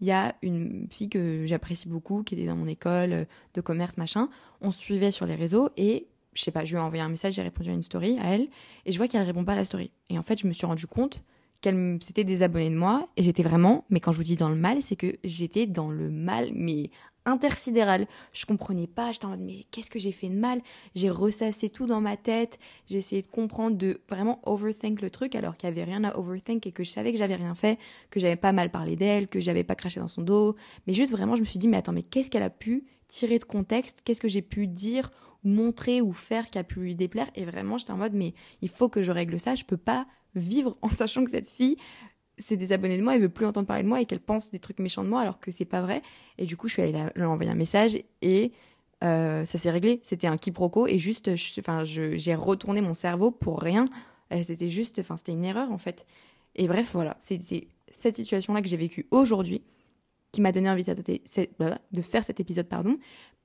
Il 0.00 0.08
y 0.08 0.10
a 0.10 0.34
une 0.42 0.88
fille 0.90 1.08
que 1.08 1.46
j'apprécie 1.46 1.88
beaucoup, 1.88 2.24
qui 2.24 2.34
était 2.34 2.46
dans 2.46 2.56
mon 2.56 2.66
école 2.66 3.26
de 3.54 3.60
commerce, 3.60 3.96
machin. 3.96 4.28
On 4.60 4.72
se 4.72 4.80
suivait 4.80 5.12
sur 5.12 5.26
les 5.26 5.36
réseaux 5.36 5.70
et 5.76 6.08
je 6.32 6.42
sais 6.42 6.50
pas, 6.50 6.64
je 6.64 6.74
lui 6.74 6.80
ai 6.80 6.84
envoyé 6.84 7.02
un 7.02 7.08
message, 7.08 7.34
j'ai 7.34 7.42
répondu 7.42 7.70
à 7.70 7.72
une 7.72 7.82
story 7.84 8.18
à 8.18 8.34
elle 8.34 8.48
et 8.84 8.92
je 8.92 8.98
vois 8.98 9.06
qu'elle 9.06 9.22
répond 9.22 9.44
pas 9.44 9.52
à 9.52 9.56
la 9.56 9.64
story. 9.64 9.92
Et 10.10 10.18
en 10.18 10.22
fait, 10.22 10.40
je 10.40 10.48
me 10.48 10.52
suis 10.52 10.66
rendu 10.66 10.88
compte 10.88 11.22
qu'elle 11.64 11.98
s'était 12.00 12.24
désabonnée 12.24 12.68
de 12.68 12.76
moi 12.76 13.08
et 13.16 13.22
j'étais 13.22 13.42
vraiment, 13.42 13.84
mais 13.88 13.98
quand 13.98 14.12
je 14.12 14.18
vous 14.18 14.24
dis 14.24 14.36
dans 14.36 14.50
le 14.50 14.54
mal, 14.54 14.82
c'est 14.82 14.96
que 14.96 15.16
j'étais 15.24 15.66
dans 15.66 15.90
le 15.90 16.10
mal, 16.10 16.50
mais 16.54 16.90
intersidéral. 17.24 18.06
Je 18.34 18.44
comprenais 18.44 18.86
pas, 18.86 19.10
j'étais 19.10 19.24
en 19.24 19.30
mode 19.30 19.40
mais 19.40 19.64
qu'est-ce 19.70 19.88
que 19.88 19.98
j'ai 19.98 20.12
fait 20.12 20.28
de 20.28 20.34
mal? 20.34 20.60
J'ai 20.94 21.08
ressassé 21.08 21.70
tout 21.70 21.86
dans 21.86 22.02
ma 22.02 22.18
tête, 22.18 22.58
j'ai 22.86 22.98
essayé 22.98 23.22
de 23.22 23.26
comprendre, 23.26 23.78
de 23.78 24.02
vraiment 24.10 24.40
overthink 24.44 25.00
le 25.00 25.08
truc 25.08 25.34
alors 25.34 25.56
qu'il 25.56 25.70
y 25.70 25.72
avait 25.72 25.84
rien 25.84 26.04
à 26.04 26.18
overthink 26.18 26.66
et 26.66 26.72
que 26.72 26.84
je 26.84 26.90
savais 26.90 27.12
que 27.12 27.18
j'avais 27.18 27.36
rien 27.36 27.54
fait, 27.54 27.78
que 28.10 28.20
j'avais 28.20 28.36
pas 28.36 28.52
mal 28.52 28.70
parlé 28.70 28.94
d'elle, 28.94 29.26
que 29.26 29.40
j'avais 29.40 29.64
pas 29.64 29.74
craché 29.74 30.00
dans 30.00 30.06
son 30.06 30.20
dos, 30.20 30.56
mais 30.86 30.92
juste 30.92 31.12
vraiment 31.12 31.34
je 31.34 31.40
me 31.40 31.46
suis 31.46 31.58
dit 31.58 31.68
mais 31.68 31.78
attends 31.78 31.92
mais 31.92 32.02
qu'est-ce 32.02 32.30
qu'elle 32.30 32.42
a 32.42 32.50
pu 32.50 32.84
tirer 33.08 33.38
de 33.38 33.44
contexte? 33.44 34.02
Qu'est-ce 34.04 34.20
que 34.20 34.28
j'ai 34.28 34.42
pu 34.42 34.66
dire 34.66 35.10
montrer 35.44 36.00
ou 36.00 36.12
faire 36.12 36.46
qui 36.46 36.58
a 36.58 36.64
pu 36.64 36.80
lui 36.80 36.94
déplaire 36.94 37.30
et 37.34 37.44
vraiment 37.44 37.78
j'étais 37.78 37.92
en 37.92 37.96
mode 37.96 38.14
mais 38.14 38.34
il 38.62 38.68
faut 38.68 38.88
que 38.88 39.02
je 39.02 39.12
règle 39.12 39.38
ça, 39.38 39.54
je 39.54 39.64
peux 39.64 39.76
pas 39.76 40.06
vivre 40.34 40.76
en 40.82 40.88
sachant 40.90 41.24
que 41.24 41.30
cette 41.30 41.48
fille 41.48 41.76
s'est 42.38 42.56
désabonnée 42.56 42.98
de 42.98 43.02
moi, 43.02 43.14
elle 43.14 43.22
veut 43.22 43.28
plus 43.28 43.46
entendre 43.46 43.66
parler 43.66 43.82
de 43.82 43.88
moi 43.88 44.00
et 44.00 44.06
qu'elle 44.06 44.20
pense 44.20 44.50
des 44.50 44.58
trucs 44.58 44.78
méchants 44.80 45.04
de 45.04 45.08
moi 45.08 45.20
alors 45.20 45.38
que 45.38 45.50
c'est 45.50 45.64
pas 45.64 45.82
vrai. 45.82 46.02
Et 46.38 46.46
du 46.46 46.56
coup, 46.56 46.66
je 46.68 46.74
suis 46.74 46.82
allée 46.82 47.06
lui 47.14 47.24
envoyer 47.24 47.50
un 47.50 47.54
message 47.54 47.96
et 48.22 48.52
euh, 49.04 49.44
ça 49.44 49.58
s'est 49.58 49.70
réglé. 49.70 50.00
C'était 50.02 50.26
un 50.26 50.36
quiproquo 50.36 50.86
et 50.86 50.98
juste, 50.98 51.30
enfin, 51.58 51.84
j'ai 51.84 52.34
retourné 52.34 52.80
mon 52.80 52.94
cerveau 52.94 53.30
pour 53.30 53.60
rien. 53.60 53.84
C'était 54.42 54.68
juste, 54.68 54.98
enfin, 54.98 55.16
c'était 55.16 55.32
une 55.32 55.44
erreur 55.44 55.70
en 55.70 55.78
fait. 55.78 56.06
Et 56.56 56.66
bref, 56.66 56.90
voilà, 56.92 57.16
c'était 57.20 57.68
cette 57.90 58.16
situation-là 58.16 58.62
que 58.62 58.68
j'ai 58.68 58.76
vécue 58.76 59.06
aujourd'hui 59.10 59.62
qui 60.32 60.40
m'a 60.40 60.50
donné 60.50 60.68
envie 60.68 60.82
de 60.82 62.02
faire 62.02 62.24
cet 62.24 62.40
épisode, 62.40 62.66
pardon, 62.66 62.98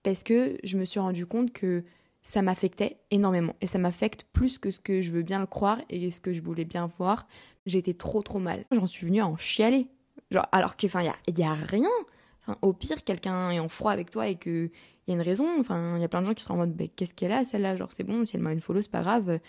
parce 0.03 0.23
que 0.23 0.57
je 0.63 0.77
me 0.77 0.85
suis 0.85 0.99
rendu 0.99 1.25
compte 1.25 1.51
que 1.51 1.83
ça 2.21 2.41
m'affectait 2.41 2.97
énormément 3.11 3.55
et 3.61 3.67
ça 3.67 3.79
m'affecte 3.79 4.25
plus 4.33 4.59
que 4.59 4.71
ce 4.71 4.79
que 4.79 5.01
je 5.01 5.11
veux 5.11 5.23
bien 5.23 5.39
le 5.39 5.45
croire 5.45 5.79
et 5.89 6.11
ce 6.11 6.21
que 6.21 6.33
je 6.33 6.41
voulais 6.41 6.65
bien 6.65 6.87
voir. 6.87 7.25
J'étais 7.65 7.93
trop 7.93 8.21
trop 8.21 8.39
mal. 8.39 8.65
J'en 8.71 8.85
suis 8.85 9.05
venue 9.05 9.21
à 9.21 9.27
en 9.27 9.37
chialer. 9.37 9.87
Genre, 10.31 10.45
alors 10.51 10.75
que, 10.75 10.85
enfin, 10.85 11.01
il 11.27 11.39
y 11.39 11.43
a, 11.43 11.53
rien. 11.53 11.89
Au 12.61 12.73
pire, 12.73 13.03
quelqu'un 13.03 13.51
est 13.51 13.59
en 13.59 13.69
froid 13.69 13.91
avec 13.91 14.09
toi 14.09 14.27
et 14.27 14.35
qu'il 14.35 14.71
y 15.07 15.11
a 15.11 15.15
une 15.15 15.21
raison. 15.21 15.47
Enfin, 15.59 15.95
il 15.95 16.01
y 16.01 16.05
a 16.05 16.07
plein 16.07 16.21
de 16.21 16.27
gens 16.27 16.33
qui 16.33 16.43
sont 16.43 16.53
en 16.53 16.57
mode, 16.57 16.75
bah, 16.75 16.85
qu'est-ce 16.95 17.13
qu'elle 17.13 17.31
a, 17.31 17.45
celle-là? 17.45 17.75
Genre, 17.75 17.91
c'est 17.91 18.03
bon, 18.03 18.25
si 18.25 18.35
elle 18.35 18.41
m'a 18.41 18.51
une 18.51 18.61
follow, 18.61 18.81
c'est 18.81 18.91
pas 18.91 19.01
grave 19.01 19.39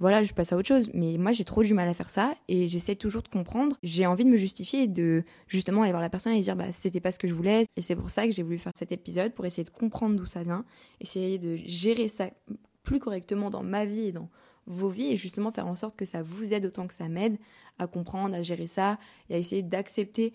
voilà, 0.00 0.22
je 0.22 0.32
passe 0.32 0.52
à 0.52 0.56
autre 0.56 0.68
chose. 0.68 0.90
Mais 0.92 1.16
moi, 1.18 1.32
j'ai 1.32 1.44
trop 1.44 1.62
du 1.62 1.72
mal 1.74 1.88
à 1.88 1.94
faire 1.94 2.10
ça 2.10 2.34
et 2.48 2.66
j'essaie 2.66 2.96
toujours 2.96 3.22
de 3.22 3.28
comprendre. 3.28 3.76
J'ai 3.82 4.06
envie 4.06 4.24
de 4.24 4.30
me 4.30 4.36
justifier 4.36 4.82
et 4.82 4.86
de 4.88 5.22
justement 5.46 5.82
aller 5.82 5.92
voir 5.92 6.02
la 6.02 6.10
personne 6.10 6.32
et 6.32 6.40
dire 6.40 6.56
bah 6.56 6.72
c'était 6.72 7.00
pas 7.00 7.12
ce 7.12 7.18
que 7.18 7.28
je 7.28 7.34
voulais. 7.34 7.64
Et 7.76 7.82
c'est 7.82 7.96
pour 7.96 8.10
ça 8.10 8.26
que 8.26 8.32
j'ai 8.32 8.42
voulu 8.42 8.58
faire 8.58 8.72
cet 8.74 8.92
épisode 8.92 9.32
pour 9.32 9.46
essayer 9.46 9.64
de 9.64 9.70
comprendre 9.70 10.16
d'où 10.16 10.26
ça 10.26 10.42
vient, 10.42 10.64
essayer 11.00 11.38
de 11.38 11.56
gérer 11.56 12.08
ça 12.08 12.30
plus 12.82 12.98
correctement 12.98 13.50
dans 13.50 13.62
ma 13.62 13.84
vie 13.84 14.06
et 14.08 14.12
dans 14.12 14.28
vos 14.66 14.88
vies 14.88 15.12
et 15.12 15.16
justement 15.16 15.50
faire 15.50 15.66
en 15.66 15.74
sorte 15.74 15.96
que 15.96 16.04
ça 16.04 16.22
vous 16.22 16.54
aide 16.54 16.66
autant 16.66 16.86
que 16.86 16.94
ça 16.94 17.08
m'aide 17.08 17.38
à 17.78 17.86
comprendre, 17.86 18.34
à 18.34 18.42
gérer 18.42 18.66
ça 18.66 18.98
et 19.28 19.34
à 19.34 19.38
essayer 19.38 19.62
d'accepter 19.62 20.32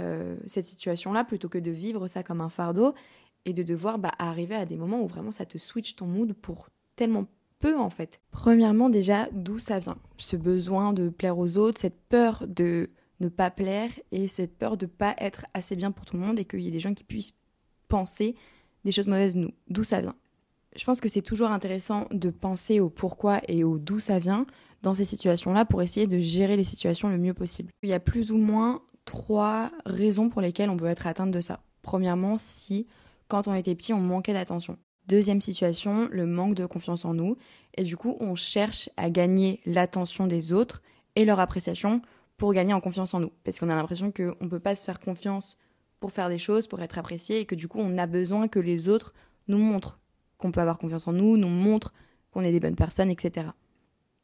euh, 0.00 0.36
cette 0.46 0.66
situation-là 0.66 1.24
plutôt 1.24 1.48
que 1.48 1.58
de 1.58 1.70
vivre 1.70 2.08
ça 2.08 2.22
comme 2.22 2.40
un 2.40 2.48
fardeau 2.48 2.94
et 3.44 3.52
de 3.52 3.62
devoir 3.62 3.98
bah, 3.98 4.12
arriver 4.18 4.54
à 4.54 4.66
des 4.66 4.76
moments 4.76 5.02
où 5.02 5.06
vraiment 5.06 5.30
ça 5.30 5.44
te 5.44 5.58
switch 5.58 5.96
ton 5.96 6.06
mood 6.06 6.32
pour 6.34 6.68
tellement 6.96 7.26
peu 7.58 7.78
en 7.78 7.90
fait. 7.90 8.20
Premièrement 8.30 8.88
déjà, 8.88 9.28
d'où 9.32 9.58
ça 9.58 9.78
vient? 9.78 9.98
Ce 10.16 10.36
besoin 10.36 10.92
de 10.92 11.08
plaire 11.08 11.38
aux 11.38 11.56
autres, 11.56 11.80
cette 11.80 12.00
peur 12.08 12.44
de 12.46 12.90
ne 13.20 13.28
pas 13.28 13.50
plaire 13.50 13.90
et 14.12 14.28
cette 14.28 14.56
peur 14.56 14.76
de 14.76 14.86
pas 14.86 15.14
être 15.18 15.46
assez 15.54 15.74
bien 15.74 15.90
pour 15.90 16.06
tout 16.06 16.16
le 16.16 16.22
monde 16.22 16.38
et 16.38 16.44
qu'il 16.44 16.60
y 16.60 16.68
ait 16.68 16.72
des 16.72 16.80
gens 16.80 16.94
qui 16.94 17.04
puissent 17.04 17.34
penser 17.88 18.36
des 18.84 18.92
choses 18.92 19.06
mauvaises 19.06 19.34
de 19.34 19.40
nous. 19.40 19.52
D'où 19.68 19.84
ça 19.84 20.00
vient? 20.00 20.14
Je 20.76 20.84
pense 20.84 21.00
que 21.00 21.08
c'est 21.08 21.22
toujours 21.22 21.50
intéressant 21.50 22.06
de 22.12 22.30
penser 22.30 22.78
au 22.78 22.88
pourquoi 22.88 23.40
et 23.48 23.64
au 23.64 23.78
d'où 23.78 23.98
ça 23.98 24.18
vient 24.18 24.46
dans 24.82 24.94
ces 24.94 25.04
situations-là 25.04 25.64
pour 25.64 25.82
essayer 25.82 26.06
de 26.06 26.18
gérer 26.18 26.56
les 26.56 26.64
situations 26.64 27.08
le 27.08 27.18
mieux 27.18 27.34
possible. 27.34 27.72
Il 27.82 27.88
y 27.88 27.94
a 27.94 28.00
plus 28.00 28.30
ou 28.30 28.38
moins 28.38 28.82
trois 29.04 29.72
raisons 29.86 30.28
pour 30.28 30.40
lesquelles 30.40 30.70
on 30.70 30.76
peut 30.76 30.86
être 30.86 31.06
atteinte 31.06 31.32
de 31.32 31.40
ça. 31.40 31.60
Premièrement, 31.82 32.38
si 32.38 32.86
quand 33.26 33.48
on 33.48 33.54
était 33.54 33.74
petit, 33.74 33.92
on 33.92 34.00
manquait 34.00 34.34
d'attention. 34.34 34.78
Deuxième 35.08 35.40
situation, 35.40 36.06
le 36.12 36.26
manque 36.26 36.54
de 36.54 36.66
confiance 36.66 37.06
en 37.06 37.14
nous. 37.14 37.38
Et 37.78 37.82
du 37.82 37.96
coup, 37.96 38.18
on 38.20 38.34
cherche 38.34 38.90
à 38.98 39.08
gagner 39.08 39.60
l'attention 39.64 40.26
des 40.26 40.52
autres 40.52 40.82
et 41.16 41.24
leur 41.24 41.40
appréciation 41.40 42.02
pour 42.36 42.52
gagner 42.52 42.74
en 42.74 42.80
confiance 42.80 43.14
en 43.14 43.20
nous. 43.20 43.32
Parce 43.42 43.58
qu'on 43.58 43.70
a 43.70 43.74
l'impression 43.74 44.12
qu'on 44.12 44.36
ne 44.38 44.48
peut 44.48 44.60
pas 44.60 44.74
se 44.74 44.84
faire 44.84 45.00
confiance 45.00 45.56
pour 45.98 46.12
faire 46.12 46.28
des 46.28 46.36
choses, 46.36 46.66
pour 46.66 46.82
être 46.82 46.98
apprécié, 46.98 47.40
et 47.40 47.46
que 47.46 47.54
du 47.54 47.68
coup, 47.68 47.78
on 47.80 47.96
a 47.96 48.06
besoin 48.06 48.48
que 48.48 48.58
les 48.58 48.90
autres 48.90 49.14
nous 49.48 49.58
montrent 49.58 49.98
qu'on 50.36 50.52
peut 50.52 50.60
avoir 50.60 50.78
confiance 50.78 51.08
en 51.08 51.12
nous, 51.14 51.38
nous 51.38 51.48
montrent 51.48 51.94
qu'on 52.30 52.42
est 52.42 52.52
des 52.52 52.60
bonnes 52.60 52.76
personnes, 52.76 53.10
etc. 53.10 53.48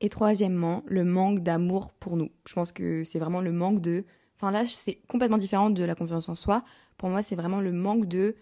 Et 0.02 0.10
troisièmement, 0.10 0.82
le 0.86 1.02
manque 1.02 1.40
d'amour 1.40 1.92
pour 1.92 2.18
nous. 2.18 2.28
Je 2.46 2.52
pense 2.52 2.72
que 2.72 3.04
c'est 3.04 3.18
vraiment 3.18 3.40
le 3.40 3.52
manque 3.52 3.80
de... 3.80 4.04
Enfin 4.36 4.50
là, 4.50 4.66
c'est 4.66 5.00
complètement 5.08 5.38
différent 5.38 5.70
de 5.70 5.82
la 5.82 5.94
confiance 5.94 6.28
en 6.28 6.34
soi. 6.34 6.62
Pour 6.98 7.08
moi, 7.08 7.22
c'est 7.22 7.36
vraiment 7.36 7.62
le 7.62 7.72
manque 7.72 8.06
de 8.06 8.36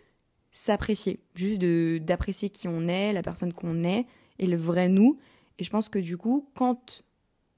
s'apprécier, 0.53 1.21
juste 1.35 1.61
d'apprécier 2.05 2.51
qui 2.51 2.69
on 2.69 2.87
est, 2.87 3.13
la 3.13 3.23
personne 3.23 3.53
qu'on 3.53 3.83
est 3.83 4.07
et 4.39 4.47
le 4.47 4.57
vrai 4.57 4.89
nous. 4.89 5.19
Et 5.59 5.65
je 5.65 5.71
pense 5.71 5.89
que 5.89 5.99
du 5.99 6.17
coup, 6.17 6.49
quand 6.55 7.03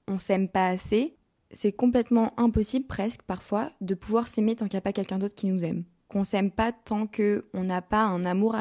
on 0.09 0.19
s'aime 0.19 0.49
pas 0.49 0.69
assez, 0.69 1.17
c'est 1.51 1.73
complètement 1.73 2.33
impossible 2.39 2.87
presque 2.87 3.23
parfois 3.23 3.73
de 3.81 3.95
pouvoir 3.95 4.29
s'aimer 4.29 4.57
tant 4.57 4.67
qu'il 4.67 4.77
n'y 4.77 4.79
a 4.79 4.83
pas 4.83 4.93
quelqu'un 4.93 5.19
d'autre 5.19 5.35
qui 5.35 5.49
nous 5.49 5.65
aime. 5.65 5.85
Qu'on 6.09 6.25
s'aime 6.25 6.51
pas 6.51 6.73
tant 6.73 7.07
qu'on 7.07 7.65
n'a 7.65 7.83
pas 7.83 8.05
un 8.05 8.25
amour 8.25 8.57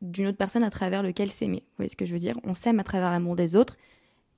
d'une 0.00 0.28
autre 0.28 0.38
personne 0.38 0.64
à 0.64 0.70
travers 0.70 1.02
lequel 1.02 1.30
s'aimer. 1.30 1.64
Vous 1.66 1.76
voyez 1.78 1.88
ce 1.88 1.96
que 1.96 2.06
je 2.06 2.12
veux 2.12 2.18
dire? 2.18 2.38
On 2.44 2.54
s'aime 2.54 2.80
à 2.80 2.84
travers 2.84 3.10
l'amour 3.10 3.36
des 3.36 3.56
autres 3.56 3.76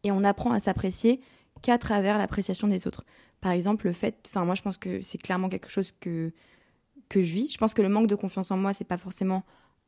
et 0.02 0.10
on 0.10 0.24
apprend 0.24 0.52
à 0.52 0.60
s'apprécier 0.60 1.20
qu'à 1.62 1.78
travers 1.78 2.18
l'appréciation 2.18 2.68
des 2.68 2.86
autres. 2.86 3.04
Par 3.40 3.52
exemple, 3.52 3.86
le 3.86 3.92
fait, 3.92 4.16
enfin 4.26 4.44
moi 4.44 4.54
je 4.54 4.62
pense 4.62 4.78
que 4.78 5.02
c'est 5.02 5.18
clairement 5.18 5.48
quelque 5.48 5.68
chose 5.68 5.92
que 5.92 6.32
que 7.08 7.22
je 7.22 7.32
vis. 7.32 7.50
Je 7.50 7.58
pense 7.58 7.74
que 7.74 7.82
le 7.82 7.88
manque 7.88 8.06
de 8.06 8.14
confiance 8.14 8.50
en 8.50 8.56
moi, 8.56 8.72
c'est 8.72 8.84
pas 8.84 8.98
forcément 8.98 9.44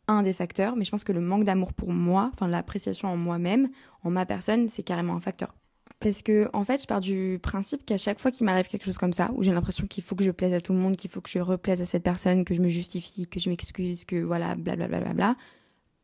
un 0.07 0.23
des 0.23 0.33
facteurs, 0.33 0.77
mais 0.77 0.85
je 0.85 0.91
pense 0.91 1.05
que 1.05 1.13
le 1.13 1.21
manque 1.21 1.45
d'amour 1.45 1.73
pour 1.73 1.91
moi, 1.91 2.31
enfin 2.33 2.49
l'appréciation 2.49 3.09
en 3.09 3.17
moi-même, 3.17 3.69
en 4.03 4.11
ma 4.11 4.25
personne, 4.27 4.69
c'est 4.69 4.83
carrément 4.83 5.15
un 5.15 5.21
facteur. 5.21 5.55
Parce 6.01 6.23
que 6.23 6.49
en 6.53 6.65
fait, 6.65 6.81
je 6.81 6.87
pars 6.87 7.01
du 7.01 7.39
principe 7.43 7.85
qu'à 7.85 7.99
chaque 7.99 8.19
fois 8.19 8.31
qu'il 8.31 8.47
m'arrive 8.47 8.69
quelque 8.69 8.85
chose 8.85 8.99
comme 8.99 9.13
ça, 9.13 9.31
où 9.35 9.43
j'ai 9.43 9.53
l'impression 9.53 9.87
qu'il 9.87 10.05
faut 10.05 10.15
que 10.15 10.25
je 10.25 10.31
plaise 10.31 10.55
à 10.55 10.61
tout 10.61 10.73
le 10.73 10.79
monde, 10.79 10.97
qu'il 10.97 11.11
faut 11.11 11.21
que 11.21 11.29
je 11.29 11.41
replaise 11.41 11.81
à 11.83 11.85
cette 11.85 12.05
personne, 12.05 12.45
que 12.45 12.55
je 12.55 12.61
me 12.61 12.69
justifie, 12.69 13.27
que 13.27 13.41
je 13.41 13.51
m'excuse, 13.51 14.05
que 14.05 14.17
voilà, 14.17 14.55
blablabla, 14.55 15.01
bla, 15.01 15.13
bla, 15.13 15.15
bla, 15.15 15.37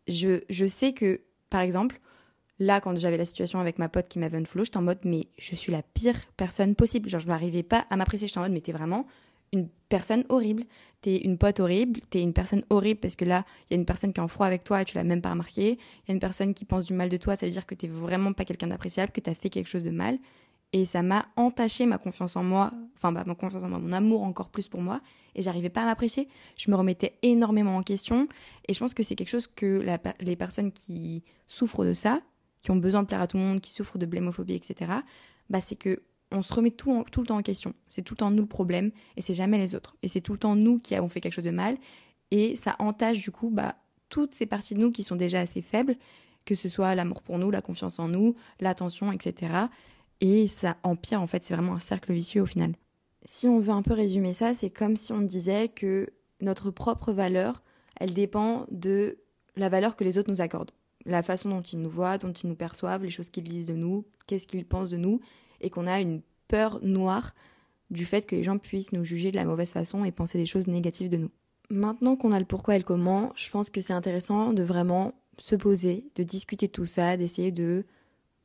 je, 0.08 0.42
je 0.50 0.66
sais 0.66 0.92
que, 0.92 1.20
par 1.48 1.60
exemple, 1.60 2.00
là, 2.58 2.80
quand 2.80 2.96
j'avais 2.96 3.16
la 3.16 3.24
situation 3.24 3.60
avec 3.60 3.78
ma 3.78 3.88
pote 3.88 4.08
qui 4.08 4.18
m'avait 4.18 4.38
unfollow, 4.38 4.64
j'étais 4.64 4.76
en 4.76 4.82
mode, 4.82 4.98
mais 5.04 5.28
je 5.38 5.54
suis 5.54 5.72
la 5.72 5.82
pire 5.82 6.16
personne 6.36 6.74
possible. 6.74 7.08
Genre, 7.08 7.20
je 7.20 7.28
n'arrivais 7.28 7.62
pas 7.62 7.86
à 7.90 7.96
m'apprécier. 7.96 8.28
J'étais 8.28 8.38
en 8.38 8.42
mode, 8.42 8.52
mais 8.52 8.60
t'es 8.60 8.72
vraiment 8.72 9.06
une 9.54 9.68
personne 9.88 10.24
horrible. 10.28 10.64
T'es 11.00 11.18
une 11.18 11.38
pote 11.38 11.60
horrible. 11.60 12.00
T'es 12.10 12.22
une 12.22 12.32
personne 12.32 12.64
horrible 12.70 13.00
parce 13.00 13.16
que 13.16 13.24
là, 13.24 13.44
il 13.68 13.74
y 13.74 13.76
a 13.76 13.78
une 13.78 13.86
personne 13.86 14.12
qui 14.12 14.20
est 14.20 14.22
en 14.22 14.28
froid 14.28 14.46
avec 14.46 14.64
toi 14.64 14.82
et 14.82 14.84
tu 14.84 14.96
l'as 14.96 15.04
même 15.04 15.22
pas 15.22 15.30
remarqué. 15.30 15.72
Il 15.72 16.08
y 16.08 16.10
a 16.10 16.14
une 16.14 16.20
personne 16.20 16.54
qui 16.54 16.64
pense 16.64 16.86
du 16.86 16.94
mal 16.94 17.08
de 17.08 17.16
toi. 17.16 17.36
Ça 17.36 17.46
veut 17.46 17.52
dire 17.52 17.66
que 17.66 17.74
t'es 17.74 17.88
vraiment 17.88 18.32
pas 18.32 18.44
quelqu'un 18.44 18.66
d'appréciable, 18.66 19.12
que 19.12 19.20
t'as 19.20 19.34
fait 19.34 19.48
quelque 19.48 19.68
chose 19.68 19.84
de 19.84 19.90
mal. 19.90 20.18
Et 20.72 20.84
ça 20.84 21.02
m'a 21.02 21.26
entaché 21.36 21.86
ma 21.86 21.98
confiance 21.98 22.34
en 22.34 22.42
moi, 22.42 22.72
enfin 22.96 23.12
bah, 23.12 23.22
ma 23.24 23.36
confiance 23.36 23.62
en 23.62 23.68
moi, 23.68 23.78
mon 23.78 23.92
amour 23.92 24.24
encore 24.24 24.48
plus 24.48 24.66
pour 24.66 24.80
moi. 24.80 25.00
Et 25.36 25.42
j'arrivais 25.42 25.70
pas 25.70 25.82
à 25.82 25.84
m'apprécier. 25.84 26.28
Je 26.56 26.70
me 26.70 26.76
remettais 26.76 27.14
énormément 27.22 27.76
en 27.76 27.82
question. 27.82 28.28
Et 28.66 28.74
je 28.74 28.80
pense 28.80 28.92
que 28.92 29.04
c'est 29.04 29.14
quelque 29.14 29.28
chose 29.28 29.46
que 29.46 29.84
les 30.20 30.36
personnes 30.36 30.72
qui 30.72 31.22
souffrent 31.46 31.84
de 31.84 31.94
ça, 31.94 32.20
qui 32.62 32.72
ont 32.72 32.76
besoin 32.76 33.02
de 33.02 33.06
plaire 33.06 33.20
à 33.20 33.28
tout 33.28 33.36
le 33.36 33.44
monde, 33.44 33.60
qui 33.60 33.70
souffrent 33.70 33.98
de 33.98 34.06
blémophobie, 34.06 34.54
etc., 34.54 34.90
bah, 35.50 35.60
c'est 35.60 35.76
que 35.76 36.02
on 36.34 36.42
se 36.42 36.52
remet 36.52 36.70
tout, 36.70 37.04
le 37.16 37.26
temps 37.26 37.38
en 37.38 37.42
question. 37.42 37.74
C'est 37.88 38.02
tout 38.02 38.14
le 38.14 38.18
temps 38.18 38.30
nous 38.30 38.42
le 38.42 38.48
problème 38.48 38.90
et 39.16 39.20
c'est 39.20 39.34
jamais 39.34 39.58
les 39.58 39.74
autres. 39.74 39.96
Et 40.02 40.08
c'est 40.08 40.20
tout 40.20 40.32
le 40.32 40.38
temps 40.38 40.56
nous 40.56 40.78
qui 40.78 40.94
avons 40.94 41.08
fait 41.08 41.20
quelque 41.20 41.34
chose 41.34 41.44
de 41.44 41.50
mal. 41.50 41.76
Et 42.30 42.56
ça 42.56 42.76
entache 42.78 43.20
du 43.20 43.30
coup 43.30 43.50
bah, 43.50 43.76
toutes 44.08 44.34
ces 44.34 44.46
parties 44.46 44.74
de 44.74 44.80
nous 44.80 44.90
qui 44.90 45.02
sont 45.02 45.16
déjà 45.16 45.40
assez 45.40 45.62
faibles, 45.62 45.96
que 46.44 46.54
ce 46.54 46.68
soit 46.68 46.94
l'amour 46.94 47.22
pour 47.22 47.38
nous, 47.38 47.50
la 47.50 47.62
confiance 47.62 47.98
en 47.98 48.08
nous, 48.08 48.34
l'attention, 48.60 49.12
etc. 49.12 49.52
Et 50.20 50.48
ça 50.48 50.76
empire 50.82 51.20
en 51.20 51.26
fait, 51.26 51.44
c'est 51.44 51.54
vraiment 51.54 51.74
un 51.74 51.80
cercle 51.80 52.12
vicieux 52.12 52.42
au 52.42 52.46
final. 52.46 52.74
Si 53.24 53.48
on 53.48 53.58
veut 53.58 53.72
un 53.72 53.82
peu 53.82 53.94
résumer 53.94 54.32
ça, 54.32 54.52
c'est 54.54 54.70
comme 54.70 54.96
si 54.96 55.12
on 55.12 55.22
disait 55.22 55.68
que 55.68 56.10
notre 56.40 56.70
propre 56.70 57.12
valeur, 57.12 57.62
elle 57.98 58.12
dépend 58.12 58.66
de 58.70 59.18
la 59.56 59.68
valeur 59.68 59.96
que 59.96 60.04
les 60.04 60.18
autres 60.18 60.30
nous 60.30 60.40
accordent 60.40 60.72
la 61.06 61.22
façon 61.22 61.50
dont 61.50 61.62
ils 61.62 61.80
nous 61.80 61.90
voient, 61.90 62.18
dont 62.18 62.32
ils 62.32 62.48
nous 62.48 62.54
perçoivent, 62.54 63.04
les 63.04 63.10
choses 63.10 63.30
qu'ils 63.30 63.44
disent 63.44 63.66
de 63.66 63.74
nous, 63.74 64.04
qu'est-ce 64.26 64.46
qu'ils 64.46 64.64
pensent 64.64 64.90
de 64.90 64.96
nous, 64.96 65.20
et 65.64 65.70
qu'on 65.70 65.86
a 65.86 66.00
une 66.00 66.20
peur 66.48 66.78
noire 66.82 67.34
du 67.90 68.04
fait 68.04 68.26
que 68.26 68.36
les 68.36 68.44
gens 68.44 68.58
puissent 68.58 68.92
nous 68.92 69.04
juger 69.04 69.30
de 69.30 69.36
la 69.36 69.44
mauvaise 69.44 69.72
façon 69.72 70.04
et 70.04 70.12
penser 70.12 70.38
des 70.38 70.46
choses 70.46 70.66
négatives 70.66 71.08
de 71.08 71.16
nous. 71.16 71.30
Maintenant 71.70 72.16
qu'on 72.16 72.32
a 72.32 72.38
le 72.38 72.44
pourquoi 72.44 72.76
et 72.76 72.78
le 72.78 72.84
comment, 72.84 73.32
je 73.36 73.50
pense 73.50 73.70
que 73.70 73.80
c'est 73.80 73.92
intéressant 73.92 74.52
de 74.52 74.62
vraiment 74.62 75.14
se 75.38 75.56
poser, 75.56 76.04
de 76.14 76.22
discuter 76.22 76.66
de 76.66 76.72
tout 76.72 76.86
ça, 76.86 77.16
d'essayer 77.16 77.52
de 77.52 77.84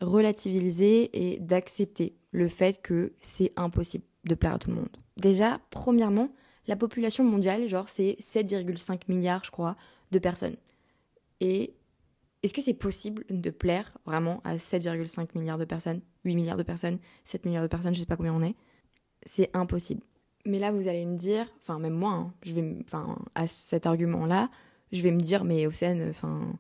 relativiser 0.02 1.10
et 1.14 1.40
d'accepter 1.40 2.16
le 2.32 2.48
fait 2.48 2.82
que 2.82 3.14
c'est 3.20 3.52
impossible 3.58 4.06
de 4.26 4.36
plaire 4.36 4.56
à 4.56 4.60
tout 4.60 4.70
le 4.70 4.78
monde. 4.78 4.90
Déjà, 5.18 5.60
premièrement, 5.70 6.30
la 6.68 6.76
population 6.76 7.24
mondiale, 7.24 7.68
genre, 7.68 7.90
c'est 7.90 8.16
7,5 8.22 9.02
milliards, 9.08 9.44
je 9.44 9.52
crois, 9.52 9.76
de 10.12 10.20
personnes. 10.20 10.56
Et 11.42 11.74
est-ce 12.44 12.54
que 12.54 12.62
c'est 12.62 12.74
possible 12.74 13.26
de 13.30 13.50
plaire 13.50 13.98
vraiment 14.06 14.42
à 14.44 14.56
7,5 14.56 15.38
milliards 15.38 15.58
de 15.58 15.66
personnes, 15.66 16.02
8 16.24 16.36
milliards 16.36 16.58
de 16.58 16.64
personnes, 16.64 17.00
7 17.26 17.46
milliards 17.46 17.64
de 17.64 17.68
personnes, 17.68 17.94
je 17.94 18.00
sais 18.00 18.06
pas 18.06 18.16
combien 18.16 18.34
on 18.34 18.42
est? 18.42 18.56
C'est 19.26 19.50
impossible. 19.54 20.02
Mais 20.46 20.60
là, 20.60 20.72
vous 20.72 20.88
allez 20.88 21.06
me 21.06 21.18
dire, 21.18 21.46
enfin 21.60 21.80
même 21.80 21.94
moi, 21.94 22.12
hein, 22.12 22.34
je 22.44 22.54
vais, 22.54 22.78
enfin 22.86 23.18
à 23.36 23.46
cet 23.46 23.86
argument-là, 23.86 24.50
je 24.92 25.02
vais 25.02 25.12
me 25.12 25.20
dire, 25.20 25.44
mais 25.44 25.68
Océane, 25.68 26.08
enfin 26.10 26.54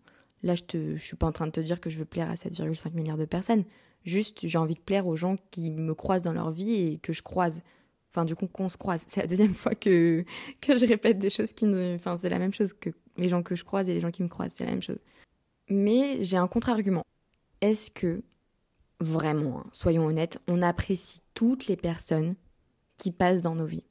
là, 0.43 0.55
je 0.55 0.63
te, 0.63 0.95
je 0.97 1.03
suis 1.03 1.15
pas 1.15 1.27
en 1.27 1.31
train 1.31 1.47
de 1.47 1.51
te 1.51 1.61
dire 1.61 1.79
que 1.79 1.89
je 1.89 1.97
veux 1.97 2.05
plaire 2.05 2.29
à 2.29 2.35
7,5 2.35 2.93
milliards 2.93 3.17
de 3.17 3.25
personnes. 3.25 3.63
Juste, 4.03 4.45
j'ai 4.47 4.57
envie 4.57 4.75
de 4.75 4.79
plaire 4.79 5.07
aux 5.07 5.15
gens 5.15 5.35
qui 5.51 5.71
me 5.71 5.93
croisent 5.93 6.23
dans 6.23 6.33
leur 6.33 6.51
vie 6.51 6.73
et 6.73 6.97
que 6.99 7.13
je 7.13 7.21
croise. 7.21 7.63
Enfin, 8.11 8.25
du 8.25 8.35
coup, 8.35 8.47
qu'on 8.47 8.69
se 8.69 8.77
croise. 8.77 9.03
C'est 9.07 9.21
la 9.21 9.27
deuxième 9.27 9.53
fois 9.53 9.75
que, 9.75 10.23
que 10.61 10.77
je 10.77 10.85
répète 10.85 11.19
des 11.19 11.29
choses 11.29 11.53
qui 11.53 11.65
ne. 11.65 11.95
Enfin, 11.95 12.17
c'est 12.17 12.29
la 12.29 12.39
même 12.39 12.53
chose 12.53 12.73
que 12.73 12.89
les 13.17 13.29
gens 13.29 13.43
que 13.43 13.55
je 13.55 13.63
croise 13.63 13.89
et 13.89 13.93
les 13.93 13.99
gens 13.99 14.11
qui 14.11 14.23
me 14.23 14.29
croisent. 14.29 14.53
C'est 14.53 14.65
la 14.65 14.71
même 14.71 14.81
chose. 14.81 14.99
Mais 15.69 16.17
j'ai 16.21 16.37
un 16.37 16.47
contre-argument. 16.47 17.05
Est-ce 17.61 17.91
que, 17.91 18.23
vraiment, 18.99 19.59
hein, 19.59 19.69
soyons 19.71 20.05
honnêtes, 20.05 20.39
on 20.47 20.61
apprécie 20.61 21.21
toutes 21.33 21.67
les 21.67 21.75
personnes 21.75 22.35
qui 22.97 23.11
passent 23.11 23.41
dans 23.41 23.55
nos 23.55 23.65
vies? 23.65 23.83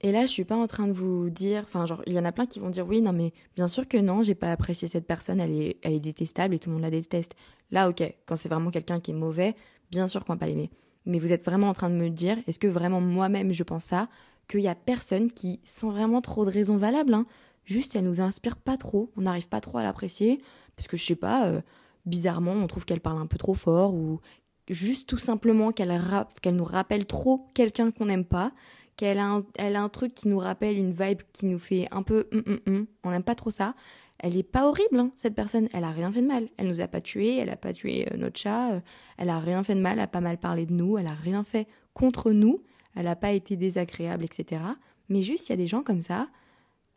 Et 0.00 0.12
là, 0.12 0.26
je 0.26 0.30
suis 0.30 0.44
pas 0.44 0.56
en 0.56 0.66
train 0.66 0.86
de 0.86 0.92
vous 0.92 1.30
dire, 1.30 1.62
enfin, 1.64 1.86
genre, 1.86 2.02
il 2.06 2.12
y 2.12 2.18
en 2.18 2.26
a 2.26 2.32
plein 2.32 2.44
qui 2.44 2.60
vont 2.60 2.68
dire 2.68 2.86
oui, 2.86 3.00
non, 3.00 3.14
mais 3.14 3.32
bien 3.56 3.66
sûr 3.66 3.88
que 3.88 3.96
non, 3.96 4.22
j'ai 4.22 4.34
pas 4.34 4.52
apprécié 4.52 4.86
cette 4.86 5.06
personne, 5.06 5.40
elle 5.40 5.74
est, 5.82 6.00
détestable 6.00 6.54
et 6.54 6.58
tout 6.58 6.68
le 6.68 6.74
monde 6.74 6.82
la 6.82 6.90
déteste. 6.90 7.34
Là, 7.70 7.88
ok, 7.88 8.02
quand 8.26 8.36
c'est 8.36 8.50
vraiment 8.50 8.70
quelqu'un 8.70 9.00
qui 9.00 9.12
est 9.12 9.14
mauvais, 9.14 9.54
bien 9.90 10.06
sûr 10.06 10.24
qu'on 10.24 10.34
va 10.34 10.38
pas 10.38 10.46
l'aimer. 10.46 10.70
Mais 11.06 11.18
vous 11.18 11.32
êtes 11.32 11.42
vraiment 11.42 11.70
en 11.70 11.72
train 11.72 11.88
de 11.88 11.94
me 11.94 12.10
dire, 12.10 12.36
est-ce 12.46 12.58
que 12.58 12.66
vraiment 12.66 13.00
moi-même 13.00 13.54
je 13.54 13.62
pense 13.62 13.84
ça, 13.84 14.08
qu'il 14.46 14.60
y 14.60 14.68
a 14.68 14.74
personne 14.74 15.32
qui, 15.32 15.60
sans 15.64 15.90
vraiment 15.90 16.20
trop 16.20 16.44
de 16.44 16.50
raisons 16.50 16.76
valables, 16.76 17.14
hein, 17.14 17.24
juste 17.64 17.96
elle 17.96 18.04
nous 18.04 18.20
inspire 18.20 18.56
pas 18.56 18.76
trop, 18.76 19.10
on 19.16 19.22
n'arrive 19.22 19.48
pas 19.48 19.62
trop 19.62 19.78
à 19.78 19.82
l'apprécier, 19.82 20.42
parce 20.76 20.88
que 20.88 20.96
je 20.96 21.04
sais 21.04 21.16
pas, 21.16 21.46
euh, 21.46 21.60
bizarrement, 22.06 22.52
on 22.52 22.66
trouve 22.66 22.84
qu'elle 22.84 23.00
parle 23.00 23.18
un 23.18 23.26
peu 23.26 23.38
trop 23.38 23.54
fort 23.54 23.94
ou 23.94 24.20
juste 24.68 25.08
tout 25.08 25.18
simplement 25.18 25.72
qu'elle 25.72 26.00
qu'elle 26.42 26.56
nous 26.56 26.64
rappelle 26.64 27.06
trop 27.06 27.46
quelqu'un 27.54 27.90
qu'on 27.90 28.06
n'aime 28.06 28.24
pas, 28.24 28.52
qu'elle 28.96 29.18
a, 29.18 29.26
un, 29.26 29.44
elle 29.56 29.76
a 29.76 29.82
un 29.82 29.88
truc 29.88 30.14
qui 30.14 30.28
nous 30.28 30.38
rappelle 30.38 30.76
une 30.76 30.92
vibe 30.92 31.22
qui 31.32 31.46
nous 31.46 31.58
fait 31.58 31.88
un 31.90 32.02
peu 32.02 32.28
hum, 32.32 32.42
hum, 32.46 32.60
hum. 32.66 32.86
on 33.02 33.10
n'aime 33.10 33.22
pas 33.22 33.34
trop 33.34 33.50
ça. 33.50 33.74
Elle 34.18 34.36
est 34.36 34.44
pas 34.44 34.68
horrible, 34.68 34.98
hein, 35.00 35.10
cette 35.16 35.34
personne. 35.34 35.68
Elle 35.72 35.84
a 35.84 35.90
rien 35.90 36.10
fait 36.10 36.22
de 36.22 36.28
mal. 36.28 36.48
Elle 36.56 36.68
nous 36.68 36.80
a 36.80 36.86
pas 36.86 37.00
tué, 37.00 37.36
elle 37.36 37.50
a 37.50 37.56
pas 37.56 37.72
tué 37.72 38.06
euh, 38.12 38.16
notre 38.16 38.38
chat, 38.38 38.72
euh, 38.72 38.80
elle 39.18 39.28
a 39.28 39.38
rien 39.38 39.62
fait 39.62 39.74
de 39.74 39.80
mal, 39.80 39.94
elle 39.94 40.04
a 40.04 40.06
pas 40.06 40.20
mal 40.20 40.38
parlé 40.38 40.66
de 40.66 40.72
nous, 40.72 40.96
elle 40.96 41.08
a 41.08 41.14
rien 41.14 41.42
fait 41.42 41.66
contre 41.94 42.30
nous, 42.30 42.62
elle 42.94 43.08
a 43.08 43.16
pas 43.16 43.32
été 43.32 43.56
désagréable, 43.56 44.24
etc. 44.24 44.62
Mais 45.08 45.22
juste, 45.22 45.48
il 45.48 45.52
y 45.52 45.54
a 45.54 45.56
des 45.56 45.66
gens 45.66 45.82
comme 45.82 46.00
ça 46.00 46.28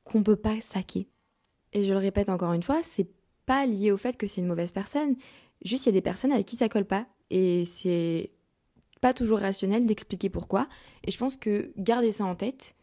qu'on 0.03 0.23
peut 0.23 0.35
pas 0.35 0.61
saquer. 0.61 1.07
Et 1.73 1.83
je 1.83 1.91
le 1.91 1.99
répète 1.99 2.29
encore 2.29 2.53
une 2.53 2.63
fois, 2.63 2.79
c'est 2.81 3.07
pas 3.47 3.65
lié 3.65 3.91
au 3.91 3.97
fait 3.97 4.15
que 4.15 4.27
c'est 4.27 4.41
une 4.41 4.47
mauvaise 4.47 4.71
personne. 4.71 5.15
Juste, 5.65 5.85
il 5.85 5.89
y 5.89 5.89
a 5.89 5.93
des 5.93 6.01
personnes 6.01 6.31
avec 6.31 6.45
qui 6.45 6.55
ça 6.55 6.69
colle 6.69 6.85
pas. 6.85 7.07
Et 7.31 7.65
c'est 7.65 8.29
pas 9.01 9.13
toujours 9.13 9.39
rationnel 9.39 9.87
d'expliquer 9.87 10.29
pourquoi. 10.29 10.67
Et 11.03 11.11
je 11.11 11.17
pense 11.17 11.35
que 11.35 11.71
garder 11.77 12.11
ça 12.11 12.25
en 12.25 12.35
tête, 12.35 12.75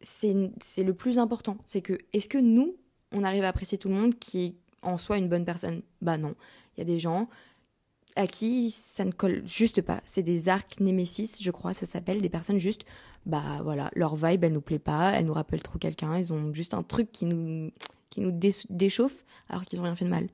c'est 0.00 0.32
le 0.32 0.94
plus 0.94 1.18
important. 1.18 1.58
C'est 1.66 1.82
que, 1.82 1.98
est-ce 2.12 2.28
que 2.28 2.38
nous, 2.38 2.76
on 3.10 3.24
arrive 3.24 3.42
à 3.42 3.48
apprécier 3.48 3.78
tout 3.78 3.88
le 3.88 3.94
monde 3.94 4.14
qui 4.14 4.44
est 4.44 4.54
en 4.82 4.98
soi 4.98 5.16
une 5.16 5.28
bonne 5.28 5.44
personne? 5.44 5.82
Bah 6.02 6.18
non. 6.18 6.34
Il 6.76 6.80
y 6.80 6.82
a 6.82 6.84
des 6.84 7.00
gens 7.00 7.28
à 8.16 8.26
qui 8.26 8.70
ça 8.70 9.04
ne 9.04 9.12
colle 9.12 9.42
juste 9.46 9.82
pas. 9.82 10.00
C'est 10.04 10.22
des 10.22 10.48
arcs 10.48 10.80
némésis, 10.80 11.42
je 11.42 11.50
crois, 11.50 11.74
ça 11.74 11.86
s'appelle. 11.86 12.22
Des 12.22 12.28
personnes 12.28 12.58
juste, 12.58 12.84
bah 13.26 13.60
voilà, 13.62 13.90
leur 13.94 14.14
vibe, 14.16 14.44
elle 14.44 14.52
nous 14.52 14.60
plaît 14.60 14.78
pas, 14.78 15.12
elle 15.12 15.26
nous 15.26 15.32
rappelle 15.32 15.62
trop 15.62 15.78
quelqu'un, 15.78 16.18
ils 16.18 16.32
ont 16.32 16.52
juste 16.52 16.74
un 16.74 16.82
truc 16.82 17.10
qui 17.10 17.24
nous, 17.24 17.70
qui 18.10 18.20
nous 18.20 18.32
déchauffent 18.70 19.24
alors 19.48 19.64
qu'ils 19.64 19.78
n'ont 19.78 19.84
rien 19.84 19.96
fait 19.96 20.04
de 20.04 20.10
mal. 20.10 20.28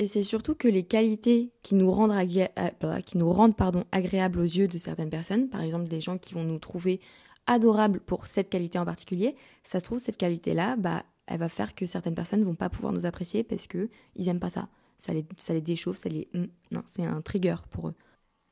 Et 0.00 0.08
c'est 0.08 0.22
surtout 0.22 0.56
que 0.56 0.66
les 0.66 0.82
qualités 0.82 1.52
qui 1.62 1.76
nous 1.76 1.90
rendent, 1.90 2.10
euh, 2.12 3.00
qui 3.00 3.16
nous 3.16 3.32
rendent 3.32 3.56
pardon, 3.56 3.84
agréables 3.92 4.40
aux 4.40 4.42
yeux 4.42 4.66
de 4.66 4.78
certaines 4.78 5.10
personnes, 5.10 5.48
par 5.48 5.60
exemple 5.62 5.86
des 5.86 6.00
gens 6.00 6.18
qui 6.18 6.34
vont 6.34 6.42
nous 6.42 6.58
trouver 6.58 7.00
adorables 7.46 8.00
pour 8.00 8.26
cette 8.26 8.50
qualité 8.50 8.78
en 8.78 8.84
particulier, 8.84 9.36
ça 9.62 9.78
se 9.78 9.84
trouve 9.84 9.98
cette 9.98 10.16
qualité-là, 10.16 10.74
bah, 10.76 11.04
elle 11.26 11.38
va 11.38 11.48
faire 11.48 11.76
que 11.76 11.86
certaines 11.86 12.14
personnes 12.14 12.42
vont 12.42 12.56
pas 12.56 12.70
pouvoir 12.70 12.92
nous 12.92 13.06
apprécier 13.06 13.44
parce 13.44 13.68
que 13.68 13.88
ils 14.16 14.28
aiment 14.28 14.40
pas 14.40 14.50
ça. 14.50 14.68
Ça 14.98 15.12
les, 15.12 15.26
ça 15.38 15.52
les 15.54 15.60
déchauffe, 15.60 15.96
ça 15.96 16.08
les, 16.08 16.28
hum, 16.34 16.48
non, 16.70 16.82
c'est 16.86 17.04
un 17.04 17.20
trigger 17.20 17.56
pour 17.70 17.88
eux. 17.88 17.94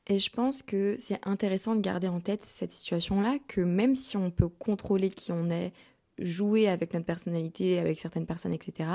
Et 0.07 0.19
je 0.19 0.29
pense 0.29 0.63
que 0.63 0.95
c'est 0.99 1.25
intéressant 1.25 1.75
de 1.75 1.81
garder 1.81 2.07
en 2.07 2.19
tête 2.19 2.43
cette 2.43 2.73
situation-là, 2.73 3.37
que 3.47 3.61
même 3.61 3.95
si 3.95 4.17
on 4.17 4.31
peut 4.31 4.49
contrôler 4.49 5.09
qui 5.09 5.31
on 5.31 5.49
est, 5.49 5.71
jouer 6.19 6.67
avec 6.67 6.93
notre 6.93 7.05
personnalité, 7.05 7.79
avec 7.79 7.97
certaines 7.97 8.25
personnes, 8.25 8.53
etc., 8.53 8.89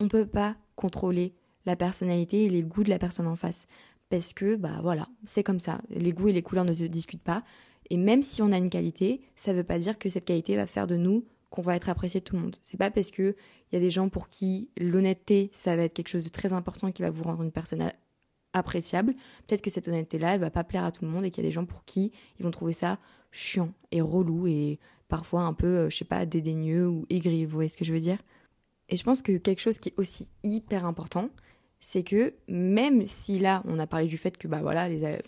on 0.00 0.04
ne 0.04 0.08
peut 0.08 0.26
pas 0.26 0.56
contrôler 0.76 1.34
la 1.64 1.76
personnalité 1.76 2.44
et 2.44 2.48
les 2.48 2.62
goûts 2.62 2.84
de 2.84 2.90
la 2.90 2.98
personne 2.98 3.26
en 3.26 3.36
face. 3.36 3.66
Parce 4.08 4.32
que, 4.32 4.54
bah 4.54 4.78
voilà, 4.82 5.08
c'est 5.24 5.42
comme 5.42 5.58
ça. 5.58 5.80
Les 5.90 6.12
goûts 6.12 6.28
et 6.28 6.32
les 6.32 6.42
couleurs 6.42 6.64
ne 6.64 6.72
se 6.72 6.84
discutent 6.84 7.22
pas. 7.22 7.42
Et 7.90 7.96
même 7.96 8.22
si 8.22 8.40
on 8.40 8.52
a 8.52 8.58
une 8.58 8.70
qualité, 8.70 9.20
ça 9.34 9.52
ne 9.52 9.58
veut 9.58 9.64
pas 9.64 9.78
dire 9.78 9.98
que 9.98 10.08
cette 10.08 10.24
qualité 10.24 10.56
va 10.56 10.66
faire 10.66 10.86
de 10.86 10.96
nous 10.96 11.24
qu'on 11.50 11.62
va 11.62 11.76
être 11.76 11.88
apprécié 11.88 12.20
de 12.20 12.24
tout 12.24 12.36
le 12.36 12.42
monde. 12.42 12.56
C'est 12.62 12.76
pas 12.76 12.90
parce 12.90 13.10
que 13.10 13.36
il 13.70 13.74
y 13.74 13.78
a 13.78 13.80
des 13.80 13.90
gens 13.90 14.08
pour 14.08 14.28
qui 14.28 14.70
l'honnêteté, 14.76 15.50
ça 15.52 15.76
va 15.76 15.82
être 15.82 15.94
quelque 15.94 16.08
chose 16.08 16.24
de 16.24 16.30
très 16.30 16.52
important 16.52 16.92
qui 16.92 17.02
va 17.02 17.10
vous 17.10 17.24
rendre 17.24 17.42
une 17.42 17.52
personne 17.52 17.90
appréciable. 18.52 19.14
Peut-être 19.46 19.62
que 19.62 19.70
cette 19.70 19.88
honnêteté-là, 19.88 20.34
elle 20.34 20.40
va 20.40 20.50
pas 20.50 20.64
plaire 20.64 20.84
à 20.84 20.92
tout 20.92 21.04
le 21.04 21.10
monde 21.10 21.24
et 21.24 21.30
qu'il 21.30 21.42
y 21.42 21.46
a 21.46 21.48
des 21.48 21.54
gens 21.54 21.66
pour 21.66 21.84
qui 21.84 22.12
ils 22.38 22.44
vont 22.44 22.50
trouver 22.50 22.72
ça 22.72 22.98
chiant 23.30 23.72
et 23.90 24.00
relou 24.00 24.46
et 24.46 24.78
parfois 25.08 25.42
un 25.42 25.52
peu, 25.52 25.66
euh, 25.66 25.90
je 25.90 25.96
sais 25.96 26.04
pas, 26.04 26.26
dédaigneux 26.26 26.88
ou 26.88 27.06
aigri, 27.10 27.44
vous 27.44 27.52
voyez 27.52 27.68
ce 27.68 27.76
que 27.76 27.84
je 27.84 27.92
veux 27.92 28.00
dire? 28.00 28.18
Et 28.88 28.96
je 28.96 29.02
pense 29.02 29.22
que 29.22 29.36
quelque 29.36 29.60
chose 29.60 29.78
qui 29.78 29.90
est 29.90 29.98
aussi 29.98 30.28
hyper 30.42 30.86
important, 30.86 31.30
c'est 31.80 32.02
que 32.02 32.34
même 32.48 33.06
si 33.06 33.38
là, 33.38 33.62
on 33.66 33.78
a 33.78 33.86
parlé 33.86 34.06
du 34.06 34.16
fait 34.16 34.38
que 34.38 34.48
bah 34.48 34.60
voilà, 34.62 34.88
les, 34.88 35.18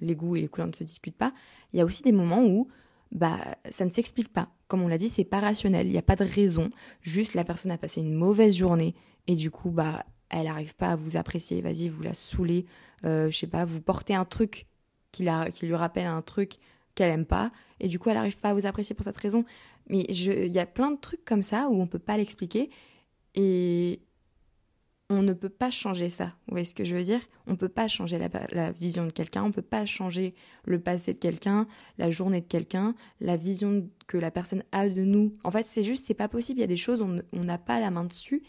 les 0.00 0.16
goûts 0.16 0.36
et 0.36 0.40
les 0.40 0.48
couleurs 0.48 0.68
ne 0.68 0.72
se 0.72 0.84
discutent 0.84 1.18
pas, 1.18 1.34
il 1.72 1.78
y 1.78 1.82
a 1.82 1.84
aussi 1.84 2.02
des 2.02 2.12
moments 2.12 2.44
où 2.44 2.68
bah 3.12 3.38
ça 3.70 3.84
ne 3.84 3.90
s'explique 3.90 4.32
pas. 4.32 4.50
Comme 4.66 4.82
on 4.82 4.88
l'a 4.88 4.98
dit, 4.98 5.08
c'est 5.08 5.24
pas 5.24 5.40
rationnel, 5.40 5.86
il 5.86 5.92
n'y 5.92 5.98
a 5.98 6.02
pas 6.02 6.16
de 6.16 6.24
raison. 6.24 6.70
Juste 7.00 7.34
la 7.34 7.44
personne 7.44 7.70
a 7.70 7.78
passé 7.78 8.00
une 8.00 8.14
mauvaise 8.14 8.56
journée 8.56 8.94
et 9.26 9.34
du 9.34 9.50
coup 9.50 9.70
bah 9.70 10.04
elle 10.30 10.44
n'arrive 10.44 10.74
pas 10.74 10.88
à 10.88 10.96
vous 10.96 11.16
apprécier. 11.16 11.62
Vas-y, 11.62 11.88
vous 11.88 12.02
la 12.02 12.14
saoulez, 12.14 12.66
euh, 13.04 13.30
je 13.30 13.38
sais 13.38 13.46
pas, 13.46 13.64
vous 13.64 13.80
portez 13.80 14.14
un 14.14 14.26
truc 14.26 14.66
qui, 15.10 15.22
la, 15.22 15.50
qui 15.50 15.66
lui 15.66 15.74
rappelle 15.74 16.06
un 16.06 16.22
truc 16.22 16.56
qu'elle 16.94 17.10
aime 17.10 17.26
pas 17.26 17.50
et 17.80 17.88
du 17.88 17.98
coup 17.98 18.10
elle 18.10 18.16
n'arrive 18.16 18.38
pas 18.38 18.50
à 18.50 18.54
vous 18.54 18.66
apprécier 18.66 18.94
pour 18.94 19.04
cette 19.04 19.16
raison. 19.16 19.44
Mais 19.88 20.00
il 20.00 20.52
y 20.52 20.58
a 20.58 20.66
plein 20.66 20.90
de 20.90 21.00
trucs 21.00 21.24
comme 21.24 21.42
ça 21.42 21.68
où 21.70 21.80
on 21.80 21.86
peut 21.86 21.98
pas 21.98 22.18
l'expliquer 22.18 22.68
et 23.34 24.00
on 25.10 25.22
ne 25.22 25.32
peut 25.32 25.48
pas 25.48 25.70
changer 25.70 26.10
ça. 26.10 26.26
Vous 26.46 26.52
voyez 26.52 26.64
ce 26.64 26.74
que 26.74 26.84
je 26.84 26.94
veux 26.94 27.02
dire? 27.02 27.20
On 27.46 27.52
ne 27.52 27.56
peut 27.56 27.68
pas 27.68 27.88
changer 27.88 28.18
la, 28.18 28.72
vision 28.72 29.06
de 29.06 29.10
quelqu'un, 29.10 29.44
on 29.44 29.48
ne 29.48 29.52
peut 29.52 29.62
pas 29.62 29.86
changer 29.86 30.34
le 30.64 30.78
passé 30.78 31.14
de 31.14 31.18
quelqu'un, 31.18 31.66
la 31.96 32.10
journée 32.10 32.42
de 32.42 32.46
quelqu'un, 32.46 32.94
la 33.20 33.36
vision 33.36 33.88
que 34.06 34.18
la 34.18 34.30
personne 34.30 34.62
a 34.72 34.88
de 34.88 35.02
nous. 35.02 35.34
En 35.44 35.50
fait, 35.50 35.66
c'est 35.66 35.82
juste, 35.82 36.06
c'est 36.06 36.14
pas 36.14 36.28
possible. 36.28 36.58
Il 36.58 36.62
y 36.62 36.64
a 36.64 36.68
des 36.68 36.76
choses, 36.76 37.00
on 37.00 37.40
n'a 37.40 37.58
pas 37.58 37.80
la 37.80 37.90
main 37.90 38.04
dessus. 38.04 38.42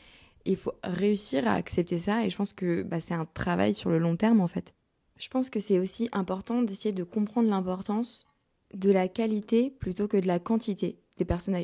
Il 0.46 0.58
faut 0.58 0.74
réussir 0.84 1.48
à 1.48 1.54
accepter 1.54 2.00
ça 2.00 2.26
et 2.26 2.30
je 2.30 2.36
pense 2.36 2.54
que 2.54 2.82
bah, 2.82 3.00
c'est 3.00 3.14
un 3.14 3.26
travail 3.26 3.74
sur 3.74 3.90
le 3.90 3.98
long 3.98 4.16
terme 4.16 4.42
en 4.42 4.48
fait. 4.48 4.74
Je 5.18 5.28
pense 5.28 5.50
que 5.50 5.60
c'est 5.60 5.80
aussi 5.80 6.10
important 6.12 6.62
d'essayer 6.62 6.94
de 6.94 7.04
comprendre 7.04 7.50
l'importance 7.50 8.26
de 8.74 8.92
la 8.92 9.08
qualité 9.08 9.70
plutôt 9.70 10.08
que 10.08 10.18
de 10.18 10.28
la 10.28 10.40
quantité 10.40 10.98
des 11.18 11.26
personnes 11.26 11.58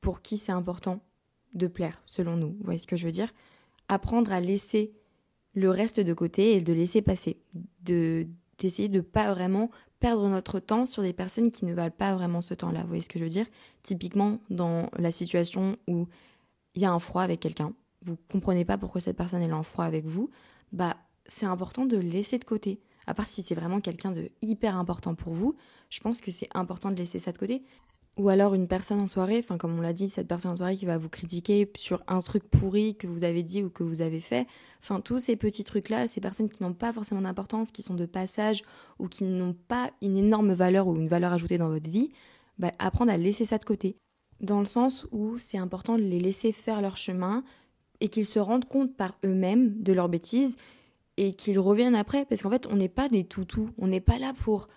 pour 0.00 0.22
qui 0.22 0.38
c'est 0.38 0.52
important 0.52 1.00
de 1.54 1.66
plaire, 1.66 2.00
selon 2.06 2.36
nous. 2.36 2.50
Vous 2.50 2.64
voyez 2.64 2.78
ce 2.78 2.86
que 2.86 2.96
je 2.96 3.06
veux 3.06 3.12
dire? 3.12 3.32
Apprendre 3.90 4.32
à 4.32 4.40
laisser 4.40 4.92
le 5.54 5.68
reste 5.68 5.98
de 5.98 6.14
côté 6.14 6.54
et 6.54 6.60
de 6.60 6.72
laisser 6.72 7.02
passer. 7.02 7.42
De, 7.82 8.26
d'essayer 8.58 8.88
de 8.88 9.00
pas 9.00 9.34
vraiment 9.34 9.70
perdre 9.98 10.28
notre 10.28 10.60
temps 10.60 10.86
sur 10.86 11.02
des 11.02 11.12
personnes 11.12 11.50
qui 11.50 11.64
ne 11.64 11.74
valent 11.74 11.94
pas 11.96 12.14
vraiment 12.14 12.40
ce 12.40 12.54
temps-là. 12.54 12.82
Vous 12.82 12.86
voyez 12.86 13.02
ce 13.02 13.08
que 13.08 13.18
je 13.18 13.24
veux 13.24 13.30
dire? 13.30 13.46
Typiquement, 13.82 14.38
dans 14.48 14.88
la 14.96 15.10
situation 15.10 15.76
où 15.88 16.06
il 16.74 16.82
y 16.82 16.84
a 16.84 16.92
un 16.92 17.00
froid 17.00 17.22
avec 17.22 17.40
quelqu'un, 17.40 17.74
vous 18.02 18.16
comprenez 18.30 18.64
pas 18.64 18.78
pourquoi 18.78 19.00
cette 19.00 19.16
personne 19.16 19.42
est 19.42 19.52
en 19.52 19.62
froid 19.62 19.84
avec 19.84 20.06
vous, 20.06 20.30
bah 20.72 20.96
c'est 21.26 21.46
important 21.46 21.84
de 21.84 21.96
laisser 21.96 22.38
de 22.38 22.44
côté. 22.44 22.80
À 23.06 23.14
part 23.14 23.26
si 23.26 23.42
c'est 23.42 23.54
vraiment 23.54 23.80
quelqu'un 23.80 24.12
de 24.12 24.30
hyper 24.40 24.76
important 24.76 25.14
pour 25.14 25.32
vous, 25.32 25.56
je 25.90 26.00
pense 26.00 26.20
que 26.20 26.30
c'est 26.30 26.48
important 26.54 26.90
de 26.90 26.96
laisser 26.96 27.18
ça 27.18 27.32
de 27.32 27.38
côté. 27.38 27.62
Ou 28.16 28.28
alors 28.28 28.54
une 28.54 28.68
personne 28.68 29.00
en 29.00 29.06
soirée, 29.06 29.38
enfin 29.38 29.56
comme 29.56 29.78
on 29.78 29.80
l'a 29.80 29.92
dit, 29.92 30.08
cette 30.08 30.28
personne 30.28 30.50
en 30.50 30.56
soirée 30.56 30.76
qui 30.76 30.84
va 30.84 30.98
vous 30.98 31.08
critiquer 31.08 31.70
sur 31.76 32.02
un 32.06 32.20
truc 32.20 32.44
pourri 32.44 32.96
que 32.96 33.06
vous 33.06 33.24
avez 33.24 33.42
dit 33.42 33.62
ou 33.62 33.70
que 33.70 33.82
vous 33.82 34.02
avez 34.02 34.20
fait. 34.20 34.46
Enfin 34.82 35.00
tous 35.00 35.20
ces 35.20 35.36
petits 35.36 35.64
trucs-là, 35.64 36.06
ces 36.06 36.20
personnes 36.20 36.50
qui 36.50 36.62
n'ont 36.62 36.74
pas 36.74 36.92
forcément 36.92 37.22
d'importance, 37.22 37.70
qui 37.70 37.82
sont 37.82 37.94
de 37.94 38.06
passage 38.06 38.62
ou 38.98 39.08
qui 39.08 39.24
n'ont 39.24 39.56
pas 39.68 39.90
une 40.02 40.18
énorme 40.18 40.52
valeur 40.52 40.86
ou 40.88 40.96
une 40.96 41.08
valeur 41.08 41.32
ajoutée 41.32 41.56
dans 41.56 41.68
votre 41.68 41.88
vie, 41.88 42.10
bah, 42.58 42.72
apprendre 42.78 43.12
à 43.12 43.16
laisser 43.16 43.46
ça 43.46 43.58
de 43.58 43.64
côté. 43.64 43.96
Dans 44.40 44.58
le 44.58 44.66
sens 44.66 45.06
où 45.12 45.38
c'est 45.38 45.58
important 45.58 45.96
de 45.96 46.02
les 46.02 46.20
laisser 46.20 46.52
faire 46.52 46.82
leur 46.82 46.96
chemin 46.96 47.42
et 48.00 48.08
qu'ils 48.08 48.26
se 48.26 48.38
rendent 48.38 48.66
compte 48.66 48.94
par 48.96 49.16
eux-mêmes 49.24 49.82
de 49.82 49.92
leurs 49.92 50.08
bêtises 50.08 50.56
et 51.16 51.34
qu'ils 51.34 51.58
reviennent 51.58 51.94
après. 51.94 52.24
Parce 52.24 52.42
qu'en 52.42 52.50
fait, 52.50 52.66
on 52.66 52.76
n'est 52.76 52.88
pas 52.88 53.08
des 53.08 53.24
toutous. 53.24 53.70
On 53.78 53.86
n'est 53.86 54.00
pas 54.00 54.18
là 54.18 54.32
pour. 54.32 54.68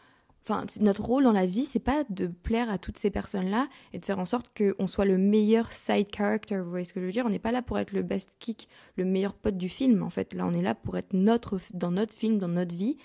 Enfin, 0.45 0.65
notre 0.81 1.03
rôle 1.03 1.23
dans 1.23 1.31
la 1.31 1.45
vie, 1.45 1.63
c'est 1.63 1.79
pas 1.79 2.03
de 2.09 2.27
plaire 2.27 2.69
à 2.69 2.77
toutes 2.77 2.97
ces 2.97 3.09
personnes-là 3.09 3.69
et 3.93 3.99
de 3.99 4.03
faire 4.03 4.19
en 4.19 4.25
sorte 4.25 4.51
qu'on 4.57 4.87
soit 4.87 5.05
le 5.05 5.17
meilleur 5.17 5.71
side 5.71 6.07
character. 6.13 6.57
Vous 6.57 6.69
voyez 6.69 6.83
ce 6.83 6.93
que 6.93 6.99
je 6.99 7.05
veux 7.05 7.11
dire? 7.13 7.25
On 7.25 7.29
n'est 7.29 7.39
pas 7.39 7.53
là 7.53 7.61
pour 7.61 7.79
être 7.79 7.93
le 7.93 8.01
best 8.01 8.35
kick, 8.39 8.67
le 8.97 9.05
meilleur 9.05 9.35
pote 9.35 9.55
du 9.55 9.69
film. 9.69 10.03
En 10.03 10.09
fait, 10.09 10.33
là, 10.33 10.45
on 10.45 10.53
est 10.53 10.61
là 10.61 10.75
pour 10.75 10.97
être 10.97 11.13
notre 11.13 11.59
dans 11.73 11.91
notre 11.91 12.13
film, 12.13 12.39
dans 12.39 12.49
notre 12.49 12.75
vie. 12.75 12.97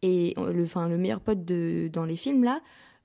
Et 0.00 0.34
le, 0.36 0.64
enfin, 0.64 0.88
le 0.88 0.96
meilleur 0.96 1.20
pote 1.20 1.44
de, 1.44 1.90
dans 1.92 2.06
les 2.06 2.16
films 2.16 2.44
là, 2.44 2.60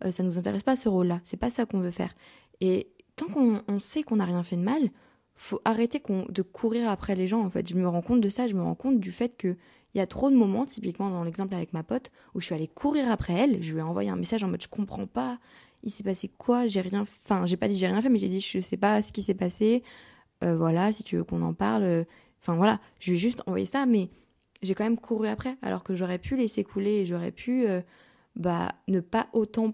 euh, 0.05 0.11
ça 0.11 0.23
nous 0.23 0.37
intéresse 0.37 0.63
pas 0.63 0.77
ce 0.77 0.87
rôle-là. 0.87 1.19
C'est 1.23 1.37
pas 1.37 1.49
ça 1.49 1.65
qu'on 1.65 1.79
veut 1.79 1.91
faire. 1.91 2.15
Et 2.61 2.87
tant 3.17 3.27
qu'on 3.27 3.79
sait 3.79 4.03
qu'on 4.03 4.15
n'a 4.17 4.25
rien 4.25 4.43
fait 4.43 4.55
de 4.55 4.61
mal, 4.61 4.91
faut 5.35 5.59
arrêter 5.65 6.01
de 6.29 6.41
courir 6.41 6.89
après 6.89 7.15
les 7.15 7.27
gens 7.27 7.43
en 7.43 7.49
fait. 7.49 7.67
Je 7.67 7.75
me 7.75 7.87
rends 7.87 8.01
compte 8.01 8.21
de 8.21 8.29
ça, 8.29 8.47
je 8.47 8.53
me 8.53 8.61
rends 8.61 8.75
compte 8.75 8.99
du 8.99 9.11
fait 9.11 9.35
que 9.35 9.57
il 9.93 9.99
y 9.99 10.01
a 10.01 10.07
trop 10.07 10.29
de 10.29 10.35
moments, 10.35 10.65
typiquement 10.65 11.09
dans 11.09 11.23
l'exemple 11.23 11.53
avec 11.53 11.73
ma 11.73 11.83
pote, 11.83 12.11
où 12.33 12.41
je 12.41 12.45
suis 12.45 12.55
allée 12.55 12.67
courir 12.67 13.11
après 13.11 13.33
elle, 13.33 13.61
je 13.61 13.73
lui 13.73 13.79
ai 13.79 13.83
envoyé 13.83 14.09
un 14.09 14.15
message 14.15 14.43
en 14.43 14.47
mode 14.47 14.61
je 14.61 14.67
comprends 14.67 15.07
pas, 15.07 15.39
il 15.83 15.91
s'est 15.91 16.03
passé 16.03 16.29
quoi, 16.37 16.67
j'ai 16.67 16.81
rien, 16.81 17.01
enfin 17.01 17.45
j'ai 17.45 17.57
pas 17.57 17.67
dit 17.67 17.77
j'ai 17.77 17.87
rien 17.87 18.01
fait, 18.01 18.09
mais 18.09 18.17
j'ai 18.17 18.29
dit 18.29 18.41
je 18.41 18.59
sais 18.59 18.77
pas 18.77 19.01
ce 19.01 19.11
qui 19.11 19.21
s'est 19.21 19.33
passé, 19.33 19.83
euh, 20.43 20.55
voilà, 20.55 20.91
si 20.91 21.03
tu 21.03 21.17
veux 21.17 21.23
qu'on 21.23 21.41
en 21.41 21.53
parle, 21.53 21.83
euh, 21.83 22.03
enfin 22.41 22.55
voilà, 22.55 22.79
je 22.99 23.11
lui 23.11 23.17
ai 23.17 23.19
juste 23.19 23.41
envoyé 23.45 23.65
ça, 23.65 23.85
mais 23.85 24.09
j'ai 24.61 24.75
quand 24.75 24.83
même 24.83 24.97
couru 24.97 25.27
après, 25.27 25.57
alors 25.61 25.83
que 25.83 25.93
j'aurais 25.93 26.19
pu 26.19 26.35
laisser 26.35 26.63
couler 26.63 27.01
et 27.01 27.05
j'aurais 27.05 27.31
pu 27.31 27.67
euh, 27.67 27.81
bah 28.35 28.69
ne 28.87 28.99
pas 28.99 29.27
autant 29.33 29.73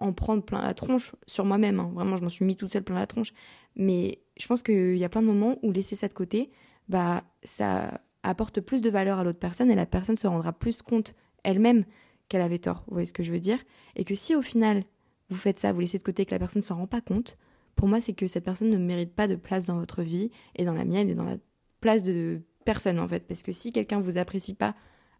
en 0.00 0.12
prendre 0.12 0.42
plein 0.42 0.62
la 0.62 0.74
tronche 0.74 1.12
sur 1.26 1.44
moi-même. 1.44 1.80
Hein. 1.80 1.90
Vraiment, 1.94 2.16
je 2.16 2.22
m'en 2.22 2.28
suis 2.28 2.44
mis 2.44 2.56
toute 2.56 2.72
seule 2.72 2.84
plein 2.84 2.96
la 2.96 3.06
tronche. 3.06 3.32
Mais 3.76 4.20
je 4.38 4.46
pense 4.46 4.62
qu'il 4.62 4.96
y 4.96 5.04
a 5.04 5.08
plein 5.08 5.22
de 5.22 5.26
moments 5.26 5.56
où 5.62 5.72
laisser 5.72 5.96
ça 5.96 6.08
de 6.08 6.14
côté, 6.14 6.50
bah, 6.88 7.24
ça 7.42 8.00
apporte 8.22 8.60
plus 8.60 8.82
de 8.82 8.90
valeur 8.90 9.18
à 9.18 9.24
l'autre 9.24 9.38
personne 9.38 9.70
et 9.70 9.74
la 9.74 9.86
personne 9.86 10.16
se 10.16 10.26
rendra 10.26 10.52
plus 10.52 10.82
compte 10.82 11.14
elle-même 11.44 11.84
qu'elle 12.28 12.42
avait 12.42 12.58
tort. 12.58 12.84
Vous 12.86 12.94
voyez 12.94 13.06
ce 13.06 13.12
que 13.12 13.22
je 13.22 13.32
veux 13.32 13.40
dire? 13.40 13.58
Et 13.96 14.04
que 14.04 14.14
si 14.14 14.34
au 14.34 14.42
final, 14.42 14.84
vous 15.28 15.36
faites 15.36 15.58
ça, 15.58 15.72
vous 15.72 15.80
laissez 15.80 15.98
de 15.98 16.02
côté 16.02 16.26
que 16.26 16.32
la 16.32 16.38
personne 16.38 16.60
ne 16.60 16.64
s'en 16.64 16.76
rend 16.76 16.86
pas 16.86 17.00
compte, 17.00 17.36
pour 17.74 17.88
moi, 17.88 18.00
c'est 18.00 18.12
que 18.12 18.26
cette 18.26 18.44
personne 18.44 18.70
ne 18.70 18.76
mérite 18.76 19.14
pas 19.14 19.28
de 19.28 19.36
place 19.36 19.66
dans 19.66 19.78
votre 19.78 20.02
vie 20.02 20.30
et 20.56 20.64
dans 20.64 20.72
la 20.72 20.84
mienne 20.84 21.08
et 21.08 21.14
dans 21.14 21.24
la 21.24 21.36
place 21.80 22.02
de 22.02 22.40
personne, 22.64 22.98
en 22.98 23.06
fait. 23.06 23.20
Parce 23.20 23.42
que 23.42 23.52
si 23.52 23.72
quelqu'un 23.72 24.00
vous 24.00 24.18
apprécie 24.18 24.54
pas 24.54 24.74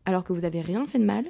alors 0.04 0.24
que 0.24 0.32
vous 0.32 0.44
avez 0.44 0.60
rien 0.60 0.84
fait 0.86 0.98
de 0.98 1.04
mal, 1.04 1.24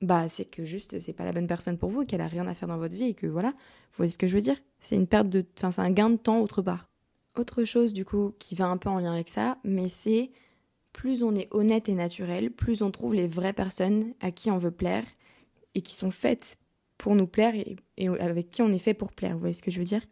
bah 0.00 0.28
c'est 0.28 0.44
que 0.44 0.64
juste 0.64 1.00
c'est 1.00 1.12
pas 1.12 1.24
la 1.24 1.32
bonne 1.32 1.46
personne 1.46 1.78
pour 1.78 1.90
vous, 1.90 2.04
qu'elle 2.04 2.20
a 2.20 2.26
rien 2.26 2.46
à 2.46 2.54
faire 2.54 2.68
dans 2.68 2.78
votre 2.78 2.94
vie 2.94 3.04
et 3.04 3.14
que 3.14 3.26
voilà, 3.26 3.50
vous 3.50 3.96
voyez 3.96 4.10
ce 4.10 4.18
que 4.18 4.28
je 4.28 4.34
veux 4.34 4.42
dire? 4.42 4.56
C'est 4.80 4.96
une 4.96 5.06
perte 5.06 5.28
de, 5.28 5.44
enfin 5.56 5.72
c'est 5.72 5.80
un 5.80 5.90
gain 5.90 6.10
de 6.10 6.16
temps 6.16 6.40
autre 6.40 6.62
part. 6.62 6.88
Autre 7.36 7.64
chose 7.64 7.92
du 7.92 8.04
coup 8.04 8.34
qui 8.38 8.54
va 8.54 8.66
un 8.66 8.76
peu 8.76 8.88
en 8.88 8.98
lien 8.98 9.12
avec 9.12 9.28
ça, 9.28 9.58
mais 9.64 9.88
c'est 9.88 10.30
plus 10.92 11.22
on 11.22 11.34
est 11.34 11.48
honnête 11.50 11.88
et 11.88 11.94
naturel, 11.94 12.50
plus 12.50 12.82
on 12.82 12.90
trouve 12.90 13.14
les 13.14 13.26
vraies 13.26 13.52
personnes 13.52 14.14
à 14.20 14.30
qui 14.30 14.50
on 14.50 14.58
veut 14.58 14.70
plaire 14.70 15.04
et 15.74 15.80
qui 15.80 15.94
sont 15.94 16.10
faites 16.10 16.58
pour 16.96 17.14
nous 17.14 17.26
plaire 17.26 17.54
et, 17.96 18.08
avec 18.08 18.50
qui 18.50 18.62
on 18.62 18.72
est 18.72 18.78
fait 18.78 18.94
pour 18.94 19.12
plaire. 19.12 19.34
Vous 19.34 19.40
voyez 19.40 19.54
ce 19.54 19.62
que 19.62 19.70
je 19.70 19.78
veux 19.78 19.84
dire? 19.84 20.02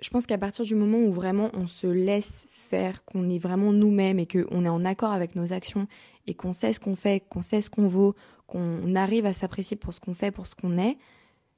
Je 0.00 0.08
pense 0.08 0.26
qu'à 0.26 0.38
partir 0.38 0.64
du 0.64 0.74
moment 0.74 0.98
où 0.98 1.12
vraiment 1.12 1.50
on 1.52 1.66
se 1.66 1.86
laisse 1.86 2.46
faire, 2.50 3.04
qu'on 3.04 3.28
est 3.28 3.38
vraiment 3.38 3.72
nous-mêmes 3.72 4.18
et 4.18 4.26
qu'on 4.26 4.64
est 4.64 4.68
en 4.68 4.84
accord 4.84 5.10
avec 5.10 5.34
nos 5.34 5.52
actions 5.52 5.86
et 6.26 6.34
qu'on 6.34 6.52
sait 6.52 6.72
ce 6.72 6.80
qu'on 6.80 6.96
fait, 6.96 7.22
qu'on 7.28 7.42
sait 7.42 7.60
ce 7.60 7.68
qu'on 7.68 7.86
vaut, 7.86 8.14
qu'on 8.46 8.94
arrive 8.94 9.26
à 9.26 9.32
s'apprécier 9.32 9.76
pour 9.76 9.92
ce 9.92 10.00
qu'on 10.00 10.14
fait, 10.14 10.30
pour 10.30 10.46
ce 10.46 10.54
qu'on 10.54 10.78
est, 10.78 10.96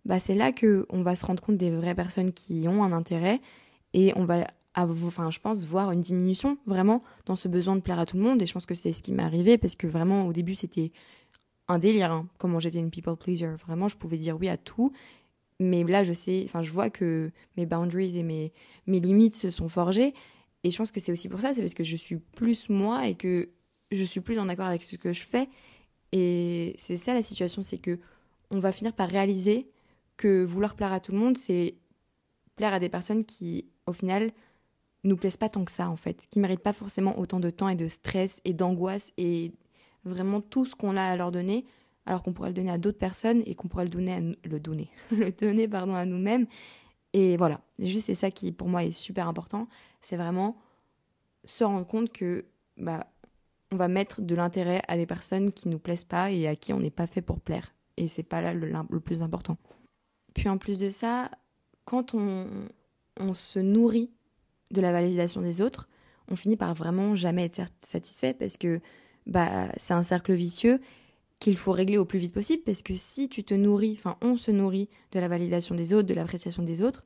bah 0.05 0.19
c'est 0.19 0.35
là 0.35 0.51
que 0.51 0.87
on 0.89 1.03
va 1.03 1.15
se 1.15 1.25
rendre 1.25 1.43
compte 1.43 1.57
des 1.57 1.71
vraies 1.71 1.95
personnes 1.95 2.33
qui 2.33 2.67
ont 2.67 2.83
un 2.83 2.93
intérêt 2.93 3.41
et 3.93 4.13
on 4.17 4.25
va 4.25 4.47
enfin 4.75 5.31
je 5.31 5.39
pense 5.39 5.65
voir 5.67 5.93
une 5.93 6.01
diminution 6.01 6.59
vraiment 6.67 7.03
dans 7.27 7.37
ce 7.37 7.49
besoin 7.49 7.77
de 7.77 7.81
plaire 7.81 7.99
à 7.99 8.07
tout 8.07 8.17
le 8.17 8.23
monde. 8.23 8.41
Et 8.43 8.47
je 8.47 8.53
pense 8.53 8.67
que 8.67 8.75
c'est 8.75 8.93
ce 8.93 9.03
qui 9.03 9.13
m'est 9.13 9.23
arrivé 9.23 9.59
parce 9.59 9.77
que 9.77 9.87
vraiment 9.87 10.27
au 10.27 10.33
début 10.33 10.55
c'était 10.55 10.93
un 11.69 11.79
délire 11.79 12.13
hein, 12.13 12.29
comment 12.39 12.59
j'étais 12.59 12.79
une 12.79 12.91
people 12.91 13.17
pleaser. 13.17 13.55
Vraiment 13.67 13.89
je 13.89 13.97
pouvais 13.97 14.19
dire 14.19 14.39
oui 14.39 14.49
à 14.49 14.57
tout. 14.57 14.93
Mais 15.61 15.85
là 15.85 16.05
je 16.05 16.13
sais 16.13 16.43
enfin 16.45 16.63
je 16.63 16.71
vois 16.71 16.91
que 16.91 17.31
mes 17.57 17.67
boundaries 17.67 18.19
et 18.19 18.23
mes 18.23 18.53
mes 18.87 19.01
limites 19.01 19.37
se 19.37 19.51
sont 19.51 19.69
forgées. 19.69 20.15
Et 20.65 20.71
je 20.71 20.79
pense 20.79 20.93
que 20.93 21.01
c'est 21.01 21.13
aussi 21.13 21.29
pour 21.29 21.41
ça 21.41 21.53
c'est 21.53 21.61
parce 21.61 21.75
que 21.75 21.85
je 21.85 21.97
suis 21.97 22.17
plus 22.17 22.69
moi 22.69 23.07
et 23.07 23.15
que 23.15 23.51
je 23.93 24.05
suis 24.05 24.21
plus 24.21 24.39
en 24.39 24.49
accord 24.49 24.67
avec 24.67 24.83
ce 24.83 24.97
que 24.97 25.13
je 25.13 25.23
fais. 25.23 25.49
Et 26.13 26.75
c'est 26.79 26.97
ça 26.97 27.15
la 27.15 27.23
situation, 27.23 27.63
c'est 27.63 27.79
que 27.79 27.99
on 28.51 28.61
va 28.61 28.73
finir 28.73 28.93
par 28.93 29.09
réaliser 29.09 29.71
que 30.17 30.45
vouloir 30.45 30.75
plaire 30.75 30.93
à 30.93 31.01
tout 31.01 31.13
le 31.13 31.19
monde, 31.19 31.39
c'est 31.39 31.77
plaire 32.57 32.75
à 32.75 32.79
des 32.79 32.91
personnes 32.91 33.25
qui, 33.25 33.67
au 33.87 33.93
final, 33.93 34.33
nous 35.05 35.17
plaisent 35.17 35.37
pas 35.37 35.49
tant 35.49 35.65
que 35.65 35.73
ça, 35.73 35.89
en 35.91 35.97
fait, 35.97 36.27
qui 36.31 36.39
méritent 36.39 36.63
pas 36.63 36.73
forcément 36.73 37.19
autant 37.19 37.41
de 37.41 37.51
temps 37.51 37.69
et 37.69 37.75
de 37.75 37.89
stress 37.89 38.41
et 38.45 38.53
d'angoisse 38.53 39.13
et 39.17 39.53
vraiment 40.05 40.41
tout 40.41 40.65
ce 40.65 40.75
qu'on 40.75 40.97
a 40.97 41.03
à 41.03 41.17
leur 41.17 41.33
donner, 41.33 41.65
alors 42.07 42.23
qu'on 42.23 42.33
pourrait 42.33 42.51
le 42.51 42.55
donner 42.55 42.71
à 42.71 42.79
d'autres 42.79 42.99
personnes 42.99 43.43
et 43.47 43.55
qu'on 43.55 43.69
pourrait 43.69 43.85
le 43.85 43.91
donner, 43.91 44.13
à 44.13 44.21
le 44.21 44.61
donner, 44.61 44.91
le 45.11 45.31
donner 45.31 45.69
pardon 45.69 45.95
à 45.95 46.05
nous-mêmes. 46.05 46.47
Et 47.13 47.37
voilà, 47.37 47.61
juste 47.79 48.07
c'est 48.07 48.15
ça 48.15 48.31
qui 48.31 48.53
pour 48.53 48.69
moi 48.69 48.85
est 48.85 48.93
super 48.93 49.29
important, 49.29 49.69
c'est 50.01 50.17
vraiment 50.17 50.57
se 51.45 51.65
rendre 51.65 51.87
compte 51.87 52.13
que 52.13 52.45
bah 52.77 53.07
on 53.71 53.77
va 53.77 53.89
mettre 53.89 54.21
de 54.21 54.35
l'intérêt 54.35 54.83
à 54.87 54.97
des 54.97 55.07
personnes 55.07 55.51
qui 55.51 55.69
nous 55.69 55.79
plaisent 55.79 56.05
pas 56.05 56.31
et 56.31 56.47
à 56.47 56.57
qui 56.57 56.73
on 56.73 56.81
n'est 56.81 56.91
pas 56.91 57.07
fait 57.07 57.23
pour 57.23 57.41
plaire. 57.41 57.75
Et 57.97 58.07
c'est 58.07 58.23
pas 58.23 58.43
là 58.43 58.53
le, 58.53 59.01
plus 59.01 59.23
important. 59.23 59.57
Puis 60.35 60.49
en 60.49 60.59
plus 60.59 60.79
de 60.79 60.91
ça, 60.91 61.31
quand 61.85 62.15
on, 62.15 62.47
on 63.19 63.33
se 63.33 63.59
nourrit 63.59 64.11
de 64.73 64.81
la 64.81 64.93
validation 64.93 65.41
des 65.41 65.61
autres, 65.61 65.89
on 66.29 66.37
finit 66.37 66.57
par 66.57 66.75
vraiment 66.75 67.15
jamais 67.15 67.45
être 67.45 67.63
satisfait 67.79 68.35
parce 68.35 68.57
que 68.57 68.81
bah, 69.27 69.69
c'est 69.77 69.95
un 69.95 70.03
cercle 70.03 70.33
vicieux 70.33 70.81
qu'il 71.41 71.57
faut 71.57 71.73
régler 71.73 71.99
au 71.99 72.05
plus 72.05 72.19
vite 72.19 72.33
possible 72.33 72.63
parce 72.65 72.83
que 72.83 72.95
si 72.95 73.29
tu 73.29 73.45
te 73.45 73.55
nourris, 73.55 73.95
enfin 73.99 74.17
on 74.23 74.37
se 74.37 74.51
nourrit 74.51 74.89
de 75.11 75.19
la 75.19 75.29
validation 75.29 75.75
des 75.75 75.93
autres, 75.93 76.09
de 76.09 76.15
l'appréciation 76.15 76.63
des 76.63 76.83
autres, 76.83 77.05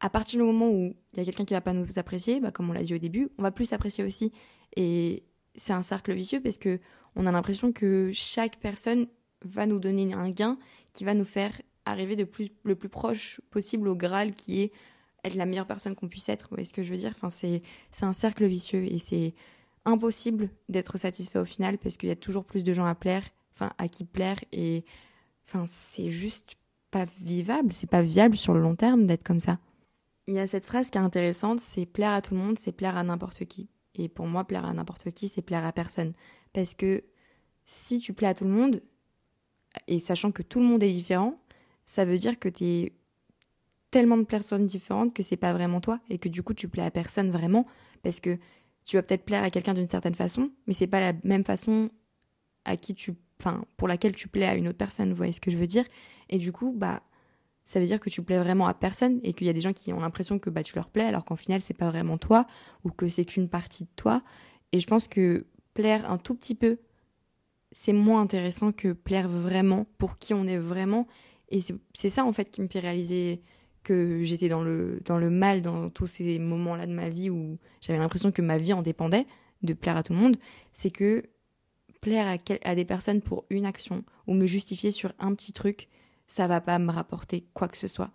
à 0.00 0.10
partir 0.10 0.40
du 0.40 0.44
moment 0.44 0.68
où 0.68 0.94
il 1.14 1.18
y 1.18 1.20
a 1.20 1.24
quelqu'un 1.24 1.44
qui 1.44 1.54
va 1.54 1.60
pas 1.60 1.72
nous 1.72 1.98
apprécier, 1.98 2.40
bah, 2.40 2.50
comme 2.50 2.68
on 2.68 2.72
l'a 2.72 2.82
dit 2.82 2.94
au 2.94 2.98
début, 2.98 3.30
on 3.38 3.42
va 3.42 3.50
plus 3.50 3.64
s'apprécier 3.64 4.04
aussi. 4.04 4.32
Et 4.76 5.24
c'est 5.54 5.72
un 5.72 5.82
cercle 5.82 6.12
vicieux 6.12 6.40
parce 6.40 6.58
que 6.58 6.80
on 7.14 7.26
a 7.26 7.32
l'impression 7.32 7.72
que 7.72 8.10
chaque 8.12 8.58
personne 8.58 9.06
va 9.42 9.66
nous 9.66 9.78
donner 9.78 10.12
un 10.12 10.30
gain 10.30 10.58
qui 10.92 11.04
va 11.04 11.14
nous 11.14 11.24
faire 11.24 11.52
arriver 11.86 12.16
de 12.16 12.24
plus, 12.24 12.50
le 12.64 12.74
plus 12.74 12.88
proche 12.88 13.40
possible 13.50 13.88
au 13.88 13.96
Graal 13.96 14.34
qui 14.34 14.60
est 14.60 14.72
être 15.26 15.34
la 15.34 15.46
meilleure 15.46 15.66
personne 15.66 15.94
qu'on 15.94 16.08
puisse 16.08 16.28
être. 16.28 16.44
Vous 16.44 16.56
voyez 16.56 16.64
ce 16.64 16.72
que 16.72 16.82
je 16.82 16.90
veux 16.90 16.98
dire? 16.98 17.12
Enfin, 17.14 17.30
c'est, 17.30 17.62
un 18.02 18.12
cercle 18.12 18.46
vicieux 18.46 18.84
et 18.84 18.98
c'est 18.98 19.34
impossible 19.84 20.50
d'être 20.68 20.98
satisfait 20.98 21.38
au 21.38 21.44
final 21.44 21.78
parce 21.78 21.96
qu'il 21.96 22.08
y 22.08 22.12
a 22.12 22.16
toujours 22.16 22.44
plus 22.44 22.64
de 22.64 22.72
gens 22.72 22.86
à 22.86 22.94
plaire, 22.94 23.24
enfin 23.54 23.72
à 23.78 23.88
qui 23.88 24.04
plaire 24.04 24.38
et 24.50 24.84
enfin 25.46 25.64
c'est 25.66 26.10
juste 26.10 26.56
pas 26.90 27.06
vivable, 27.20 27.72
c'est 27.72 27.88
pas 27.88 28.02
viable 28.02 28.36
sur 28.36 28.52
le 28.52 28.60
long 28.60 28.74
terme 28.74 29.06
d'être 29.06 29.22
comme 29.22 29.40
ça. 29.40 29.58
Il 30.26 30.34
y 30.34 30.40
a 30.40 30.46
cette 30.48 30.66
phrase 30.66 30.90
qui 30.90 30.98
est 30.98 31.00
intéressante, 31.02 31.60
c'est 31.60 31.86
plaire 31.86 32.10
à 32.10 32.20
tout 32.20 32.34
le 32.34 32.40
monde, 32.40 32.58
c'est 32.58 32.72
plaire 32.72 32.96
à 32.96 33.04
n'importe 33.04 33.44
qui. 33.44 33.68
Et 33.94 34.08
pour 34.08 34.26
moi, 34.26 34.44
plaire 34.44 34.66
à 34.66 34.72
n'importe 34.72 35.10
qui, 35.12 35.28
c'est 35.28 35.42
plaire 35.42 35.64
à 35.64 35.72
personne. 35.72 36.14
Parce 36.52 36.74
que 36.74 37.04
si 37.64 38.00
tu 38.00 38.12
plais 38.12 38.26
à 38.26 38.34
tout 38.34 38.44
le 38.44 38.50
monde, 38.50 38.82
et 39.86 40.00
sachant 40.00 40.32
que 40.32 40.42
tout 40.42 40.58
le 40.58 40.66
monde 40.66 40.82
est 40.82 40.90
différent, 40.90 41.40
ça 41.84 42.04
veut 42.04 42.18
dire 42.18 42.38
que 42.38 42.48
tu 42.48 42.64
es 42.64 42.92
tellement 43.96 44.18
de 44.18 44.24
personnes 44.24 44.66
différentes 44.66 45.14
que 45.14 45.22
c'est 45.22 45.38
pas 45.38 45.54
vraiment 45.54 45.80
toi 45.80 46.00
et 46.10 46.18
que 46.18 46.28
du 46.28 46.42
coup 46.42 46.52
tu 46.52 46.68
plais 46.68 46.82
à 46.82 46.90
personne 46.90 47.30
vraiment 47.30 47.64
parce 48.02 48.20
que 48.20 48.36
tu 48.84 48.96
vas 48.98 49.02
peut-être 49.02 49.24
plaire 49.24 49.42
à 49.42 49.48
quelqu'un 49.48 49.72
d'une 49.72 49.88
certaine 49.88 50.14
façon, 50.14 50.50
mais 50.66 50.74
c'est 50.74 50.86
pas 50.86 51.00
la 51.00 51.14
même 51.24 51.44
façon 51.44 51.88
à 52.66 52.76
qui 52.76 52.94
tu 52.94 53.14
enfin 53.40 53.64
pour 53.78 53.88
laquelle 53.88 54.14
tu 54.14 54.28
plais 54.28 54.44
à 54.44 54.54
une 54.54 54.68
autre 54.68 54.76
personne, 54.76 55.08
vous 55.08 55.16
voyez 55.16 55.32
ce 55.32 55.40
que 55.40 55.50
je 55.50 55.56
veux 55.56 55.66
dire? 55.66 55.86
Et 56.28 56.36
du 56.36 56.52
coup, 56.52 56.74
bah 56.76 57.04
ça 57.64 57.80
veut 57.80 57.86
dire 57.86 57.98
que 57.98 58.10
tu 58.10 58.20
plais 58.20 58.38
vraiment 58.38 58.66
à 58.66 58.74
personne 58.74 59.18
et 59.22 59.32
qu'il 59.32 59.46
y 59.46 59.50
a 59.50 59.54
des 59.54 59.62
gens 59.62 59.72
qui 59.72 59.94
ont 59.94 60.00
l'impression 60.00 60.38
que 60.38 60.50
bah 60.50 60.62
tu 60.62 60.74
leur 60.74 60.90
plais 60.90 61.04
alors 61.04 61.24
qu'en 61.24 61.36
final 61.36 61.62
c'est 61.62 61.72
pas 61.72 61.88
vraiment 61.88 62.18
toi 62.18 62.46
ou 62.84 62.90
que 62.90 63.08
c'est 63.08 63.24
qu'une 63.24 63.48
partie 63.48 63.84
de 63.84 63.90
toi. 63.96 64.22
Et 64.72 64.80
je 64.80 64.86
pense 64.86 65.08
que 65.08 65.46
plaire 65.72 66.10
un 66.10 66.18
tout 66.18 66.34
petit 66.34 66.54
peu 66.54 66.80
c'est 67.72 67.94
moins 67.94 68.20
intéressant 68.20 68.72
que 68.72 68.92
plaire 68.92 69.26
vraiment 69.26 69.86
pour 69.96 70.18
qui 70.18 70.34
on 70.34 70.46
est 70.46 70.58
vraiment. 70.58 71.06
Et 71.48 71.60
c'est 71.94 72.10
ça 72.10 72.26
en 72.26 72.32
fait 72.34 72.50
qui 72.50 72.60
me 72.60 72.68
fait 72.68 72.80
réaliser 72.80 73.40
que 73.86 74.24
j'étais 74.24 74.48
dans 74.48 74.62
le, 74.62 75.00
dans 75.04 75.16
le 75.16 75.30
mal 75.30 75.62
dans 75.62 75.90
tous 75.90 76.08
ces 76.08 76.40
moments-là 76.40 76.86
de 76.86 76.92
ma 76.92 77.08
vie 77.08 77.30
où 77.30 77.56
j'avais 77.80 78.00
l'impression 78.00 78.32
que 78.32 78.42
ma 78.42 78.58
vie 78.58 78.72
en 78.72 78.82
dépendait 78.82 79.26
de 79.62 79.74
plaire 79.74 79.96
à 79.96 80.02
tout 80.02 80.12
le 80.12 80.18
monde, 80.18 80.36
c'est 80.72 80.90
que 80.90 81.22
plaire 82.00 82.36
à, 82.64 82.74
des 82.74 82.84
personnes 82.84 83.22
pour 83.22 83.44
une 83.48 83.64
action 83.64 84.04
ou 84.26 84.34
me 84.34 84.46
justifier 84.46 84.90
sur 84.90 85.12
un 85.20 85.34
petit 85.34 85.52
truc, 85.52 85.88
ça 86.26 86.48
va 86.48 86.60
pas 86.60 86.80
me 86.80 86.90
rapporter 86.90 87.46
quoi 87.54 87.68
que 87.68 87.76
ce 87.76 87.86
soit. 87.86 88.10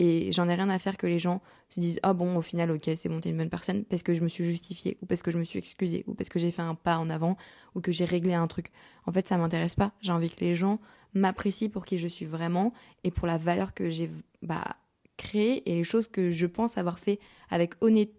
Et 0.00 0.32
j'en 0.32 0.48
ai 0.48 0.54
rien 0.54 0.68
à 0.68 0.80
faire 0.80 0.96
que 0.96 1.06
les 1.06 1.20
gens 1.20 1.40
se 1.68 1.78
disent 1.78 2.00
Ah 2.02 2.14
bon, 2.14 2.36
au 2.36 2.42
final, 2.42 2.72
ok, 2.72 2.90
c'est 2.96 3.08
bon, 3.08 3.20
t'es 3.20 3.30
une 3.30 3.36
bonne 3.36 3.48
personne 3.50 3.84
parce 3.84 4.02
que 4.02 4.14
je 4.14 4.22
me 4.22 4.28
suis 4.28 4.44
justifiée, 4.44 4.98
ou 5.02 5.06
parce 5.06 5.22
que 5.22 5.30
je 5.30 5.38
me 5.38 5.44
suis 5.44 5.60
excusée, 5.60 6.02
ou 6.08 6.14
parce 6.14 6.28
que 6.30 6.40
j'ai 6.40 6.50
fait 6.50 6.62
un 6.62 6.74
pas 6.74 6.98
en 6.98 7.08
avant, 7.08 7.36
ou 7.76 7.80
que 7.80 7.92
j'ai 7.92 8.04
réglé 8.04 8.34
un 8.34 8.48
truc. 8.48 8.72
En 9.06 9.12
fait, 9.12 9.28
ça 9.28 9.38
m'intéresse 9.38 9.76
pas. 9.76 9.92
J'ai 10.00 10.10
envie 10.10 10.30
que 10.30 10.40
les 10.40 10.56
gens 10.56 10.80
m'apprécient 11.14 11.68
pour 11.68 11.84
qui 11.84 11.98
je 11.98 12.08
suis 12.08 12.24
vraiment 12.24 12.72
et 13.04 13.12
pour 13.12 13.28
la 13.28 13.38
valeur 13.38 13.74
que 13.74 13.90
j'ai 13.90 14.10
bah, 14.42 14.76
créée 15.22 15.62
et 15.70 15.74
les 15.76 15.84
choses 15.84 16.08
que 16.08 16.30
je 16.32 16.46
pense 16.46 16.76
avoir 16.78 16.98
fait 16.98 17.20
avec, 17.48 17.74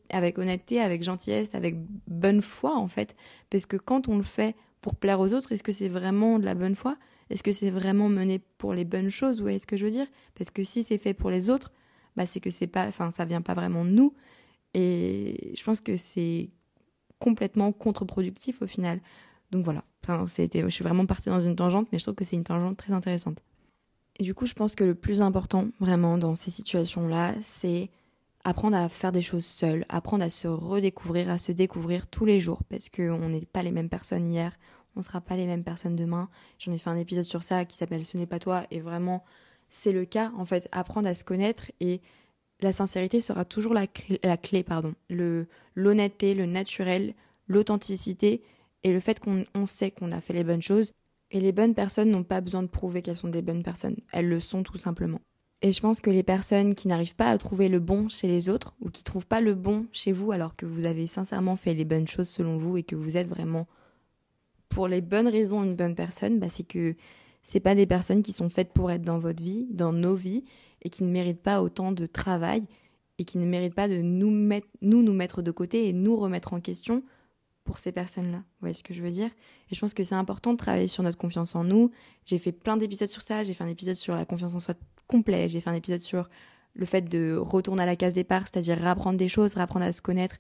avec 0.10 0.38
honnêteté, 0.38 0.80
avec 0.80 1.04
gentillesse, 1.04 1.54
avec 1.54 1.76
bonne 2.08 2.42
foi, 2.42 2.76
en 2.76 2.88
fait. 2.88 3.16
Parce 3.50 3.66
que 3.66 3.78
quand 3.78 4.08
on 4.08 4.18
le 4.18 4.24
fait 4.24 4.56
pour 4.82 4.96
plaire 4.96 5.20
aux 5.20 5.34
autres, 5.34 5.52
est-ce 5.52 5.64
que 5.64 5.72
c'est 5.72 5.90
vraiment 5.90 6.40
de 6.40 6.46
la 6.46 6.56
bonne 6.56 6.76
foi? 6.76 6.98
Est-ce 7.30 7.44
que 7.44 7.52
c'est 7.52 7.72
vraiment 7.72 8.10
mené 8.10 8.40
pour 8.58 8.74
les 8.74 8.86
bonnes 8.86 9.10
choses? 9.10 9.38
Vous 9.38 9.44
voyez 9.44 9.60
ce 9.60 9.68
que 9.68 9.78
je 9.78 9.86
veux 9.86 9.92
dire? 9.92 10.08
Parce 10.36 10.50
que 10.50 10.64
si 10.64 10.84
c'est 10.84 10.98
fait 10.98 11.14
pour 11.14 11.30
les 11.30 11.50
autres, 11.50 11.72
bah 12.16 12.26
c'est 12.26 12.40
que 12.40 12.50
c'est 12.50 12.68
pas, 12.68 12.88
enfin 12.88 13.12
ça 13.12 13.26
vient 13.26 13.42
pas 13.42 13.54
vraiment 13.54 13.86
de 13.86 13.90
nous. 13.90 14.14
Et 14.74 15.54
je 15.56 15.64
pense 15.64 15.82
que 15.82 15.98
c'est 15.98 16.50
complètement 17.20 17.72
contre-productif 17.72 18.62
au 18.62 18.68
final. 18.68 19.02
Donc 19.52 19.64
voilà. 19.66 19.84
Enfin, 20.04 20.26
je 20.26 20.70
suis 20.70 20.84
vraiment 20.84 21.06
partie 21.06 21.30
dans 21.30 21.42
une 21.42 21.56
tangente, 21.56 21.88
mais 21.92 22.00
je 22.00 22.04
trouve 22.04 22.16
que 22.16 22.26
c'est 22.26 22.36
une 22.36 22.44
tangente 22.44 22.78
très 22.78 22.92
intéressante. 22.92 23.42
Du 24.20 24.34
coup, 24.36 24.46
je 24.46 24.54
pense 24.54 24.76
que 24.76 24.84
le 24.84 24.96
plus 24.96 25.22
important 25.22 25.68
vraiment 25.80 26.18
dans 26.18 26.36
ces 26.36 26.52
situations-là, 26.52 27.34
c'est 27.42 27.90
apprendre 28.44 28.78
à 28.78 28.90
faire 28.90 29.12
des 29.12 29.22
choses 29.22 29.46
seules, 29.46 29.86
apprendre 29.90 30.24
à 30.24 30.30
se 30.30 30.48
redécouvrir, 30.48 31.30
à 31.30 31.38
se 31.38 31.52
découvrir 31.52 32.08
tous 32.08 32.26
les 32.26 32.40
jours, 32.40 32.62
parce 32.70 32.90
qu'on 32.90 33.30
n'est 33.30 33.46
pas 33.46 33.64
les 33.64 33.72
mêmes 33.72 33.90
personnes 33.90 34.30
hier, 34.30 34.58
on 34.96 35.00
ne 35.00 35.04
sera 35.04 35.22
pas 35.22 35.36
les 35.36 35.48
mêmes 35.48 35.64
personnes 35.64 35.96
demain. 35.96 36.30
J'en 36.60 36.72
ai 36.72 36.78
fait 36.78 36.90
un 36.90 36.98
épisode 36.98 37.24
sur 37.24 37.44
ça 37.44 37.66
qui 37.66 37.76
s'appelle 37.76 38.06
Ce 38.06 38.18
n'est 38.18 38.28
pas 38.28 38.40
toi 38.40 38.66
et 38.70 38.80
vraiment 38.80 39.24
c'est 39.70 39.92
le 39.92 40.06
cas 40.06 40.32
en 40.38 40.46
fait 40.46 40.70
apprendre 40.72 41.08
à 41.08 41.16
se 41.16 41.24
connaître 41.24 41.72
et 41.80 42.02
la 42.60 42.72
sincérité 42.72 43.22
sera 43.22 43.44
toujours 43.44 43.74
la 43.74 43.88
clé, 43.88 44.64
pardon 44.64 44.94
l'honnêteté 45.76 46.36
le 46.36 46.46
naturel 46.46 47.16
l'authenticité 47.48 48.44
et 48.84 48.94
le 48.94 49.00
fait 49.00 49.20
qu'on 49.20 49.66
sait 49.66 49.90
qu'on 49.92 50.12
a 50.12 50.22
fait 50.22 50.34
les 50.34 50.44
bonnes 50.44 50.62
choses 50.62 50.94
et 51.34 51.42
les 51.42 51.52
bonnes 51.52 51.74
personnes 51.74 52.10
n'ont 52.10 52.24
pas 52.24 52.40
besoin 52.40 52.64
de 52.64 52.68
prouver 52.68 53.02
qu'elles 53.02 53.18
sont 53.18 53.28
des 53.28 53.42
bonnes 53.42 53.64
personnes. 53.64 53.98
Elles 54.14 54.30
le 54.30 54.40
sont 54.40 54.64
tout 54.64 54.78
simplement. 54.78 55.20
Et 55.62 55.72
je 55.72 55.82
pense 55.82 56.00
que 56.00 56.10
les 56.10 56.24
personnes 56.24 56.76
qui 56.76 56.88
n'arrivent 56.88 57.16
pas 57.16 57.30
à 57.30 57.38
trouver 57.38 57.68
le 57.68 57.80
bon 57.80 58.08
chez 58.08 58.28
les 58.28 58.50
autres 58.50 58.76
ou 58.80 58.90
qui 58.90 59.04
trouvent 59.04 59.28
pas 59.28 59.42
le 59.42 59.56
bon 59.56 59.86
chez 59.92 60.12
vous 60.12 60.32
alors 60.32 60.56
que 60.56 60.66
vous 60.66 60.86
avez 60.86 61.08
sincèrement 61.08 61.56
fait 61.56 61.74
les 61.74 61.86
bonnes 61.86 62.08
choses 62.08 62.30
selon 62.30 62.58
vous 62.58 62.78
et 62.78 62.84
que 62.84 62.96
vous 62.96 63.18
êtes 63.18 63.28
vraiment 63.28 63.68
pour 64.74 64.88
les 64.88 65.02
bonnes 65.02 65.28
raisons 65.28 65.64
une 65.64 65.76
bonne 65.76 65.96
personne, 65.96 66.40
bah, 66.40 66.50
c'est 66.50 66.68
que 66.68 66.96
c'est 67.44 67.60
pas 67.60 67.76
des 67.76 67.86
personnes 67.86 68.24
qui 68.24 68.32
sont 68.32 68.50
faites 68.50 68.74
pour 68.74 68.92
être 68.92 69.04
dans 69.04 69.20
votre 69.20 69.44
vie, 69.44 69.68
dans 69.70 69.94
nos 69.94 70.16
vies, 70.16 70.44
et 70.82 70.90
qui 70.90 71.04
ne 71.04 71.12
méritent 71.12 71.44
pas 71.44 71.62
autant 71.62 71.92
de 71.92 72.06
travail, 72.06 72.66
et 73.20 73.26
qui 73.26 73.38
ne 73.38 73.46
méritent 73.46 73.76
pas 73.76 73.88
de 73.88 74.02
nous 74.02 74.32
nous 74.82 75.14
mettre 75.14 75.42
de 75.42 75.52
côté 75.52 75.88
et 75.88 75.94
nous 75.94 76.16
remettre 76.16 76.54
en 76.54 76.60
question 76.60 77.04
pour 77.64 77.80
ces 77.80 77.92
personnes-là. 77.92 78.38
Vous 78.38 78.60
voyez 78.62 78.74
ce 78.74 78.84
que 78.84 78.94
je 78.94 79.02
veux 79.02 79.12
dire? 79.12 79.30
Et 79.70 79.76
je 79.76 79.80
pense 79.80 79.94
que 79.94 80.04
c'est 80.04 80.16
important 80.16 80.54
de 80.54 80.58
travailler 80.58 80.88
sur 80.88 81.04
notre 81.04 81.18
confiance 81.18 81.56
en 81.56 81.64
nous. 81.64 81.92
J'ai 82.26 82.38
fait 82.38 82.52
plein 82.52 82.78
d'épisodes 82.78 83.08
sur 83.08 83.22
ça. 83.22 83.44
J'ai 83.44 83.54
fait 83.54 83.64
un 83.64 83.70
épisode 83.70 83.96
sur 83.96 84.16
la 84.16 84.26
confiance 84.26 84.54
en 84.56 84.60
soi 84.60 84.76
complet. 85.08 85.48
J'ai 85.48 85.60
fait 85.60 85.70
un 85.70 85.76
épisode 85.76 86.02
sur 86.02 86.30
le 86.74 86.86
fait 86.86 87.02
de 87.02 87.36
retourner 87.36 87.84
à 87.84 87.86
la 87.86 87.96
case 87.96 88.14
départ, 88.14 88.44
c'est-à-dire 88.44 88.78
réapprendre 88.78 89.18
des 89.18 89.28
choses, 89.28 89.54
réapprendre 89.54 89.86
à 89.86 89.92
se 89.92 90.02
connaître, 90.02 90.38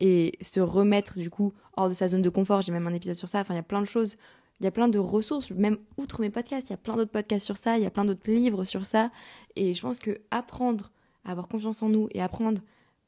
et 0.00 0.32
se 0.40 0.60
remettre 0.60 1.18
du 1.18 1.30
coup 1.30 1.52
hors 1.76 1.88
de 1.88 1.94
sa 1.94 2.08
zone 2.08 2.22
de 2.22 2.30
confort. 2.30 2.62
J'ai 2.62 2.72
même 2.72 2.86
un 2.86 2.94
épisode 2.94 3.16
sur 3.16 3.28
ça. 3.28 3.40
Enfin, 3.40 3.54
il 3.54 3.58
y 3.58 3.60
a 3.60 3.64
plein 3.64 3.80
de 3.80 3.86
choses. 3.86 4.16
Il 4.60 4.64
y 4.64 4.66
a 4.68 4.70
plein 4.70 4.88
de 4.88 4.98
ressources, 5.00 5.50
même 5.50 5.78
outre 5.96 6.20
mes 6.20 6.30
podcasts, 6.30 6.68
il 6.68 6.72
y 6.72 6.74
a 6.74 6.78
plein 6.78 6.94
d'autres 6.94 7.10
podcasts 7.10 7.44
sur 7.44 7.56
ça, 7.56 7.76
il 7.76 7.82
y 7.82 7.86
a 7.86 7.90
plein 7.90 8.04
d'autres 8.04 8.30
livres 8.30 8.64
sur 8.64 8.84
ça. 8.84 9.10
Et 9.56 9.74
je 9.74 9.82
pense 9.82 9.98
que 9.98 10.20
apprendre 10.30 10.92
à 11.24 11.32
avoir 11.32 11.48
confiance 11.48 11.82
en 11.82 11.88
nous 11.88 12.08
et 12.12 12.22
apprendre 12.22 12.62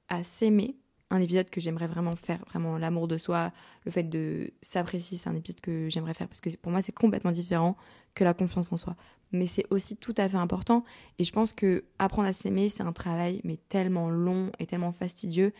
à 0.09 0.24
s'aimer, 0.24 0.76
un 1.11 1.21
épisode 1.21 1.49
que 1.51 1.61
j'aimerais 1.61 1.87
vraiment 1.87 2.16
faire, 2.16 2.45
vraiment 2.47 2.79
l'amour 2.79 3.07
de 3.07 3.16
soi, 3.16 3.53
le 3.85 3.90
fait 3.90 4.03
de 4.03 4.51
s'apprécier, 4.61 5.16
c'est 5.16 5.29
un 5.29 5.37
épisode 5.37 5.61
que 5.61 5.88
j'aimerais 5.88 6.14
faire 6.14 6.27
parce 6.27 6.40
que 6.40 6.55
pour 6.57 6.73
moi 6.73 6.83
c'est 6.83 6.92
complètement 6.92 7.31
différent 7.31 7.77
que 8.14 8.25
la 8.25 8.35
confiance 8.35 8.73
en 8.73 8.77
soi. 8.77 8.97
Mais 9.33 9.47
c'est 9.47 9.66
aussi 9.71 9.97
tout 9.97 10.14
à 10.16 10.29
fait 10.29 10.37
important 10.37 10.85
et 11.19 11.25
je 11.25 11.33
pense 11.33 11.53
que 11.53 11.85
apprendre 11.99 12.29
à 12.29 12.33
s'aimer 12.33 12.69
c'est 12.69 12.83
un 12.83 12.92
travail 12.92 13.40
mais 13.45 13.59
tellement 13.69 14.11
long 14.11 14.51
et 14.59 14.66
tellement 14.66 14.92
fastidieux 14.92 15.53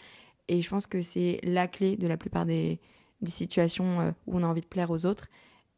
et 0.49 0.63
je 0.63 0.71
pense 0.71 0.87
que 0.87 1.03
c'est 1.03 1.41
la 1.43 1.69
clé 1.69 1.97
de 1.97 2.07
la 2.07 2.17
plupart 2.17 2.47
des, 2.47 2.81
situations 3.27 4.01
euh, 4.01 4.11
où 4.27 4.39
on 4.39 4.43
a 4.43 4.47
envie 4.47 4.61
de 4.61 4.67
plaire 4.67 4.91
aux 4.91 5.07
autres. 5.07 5.29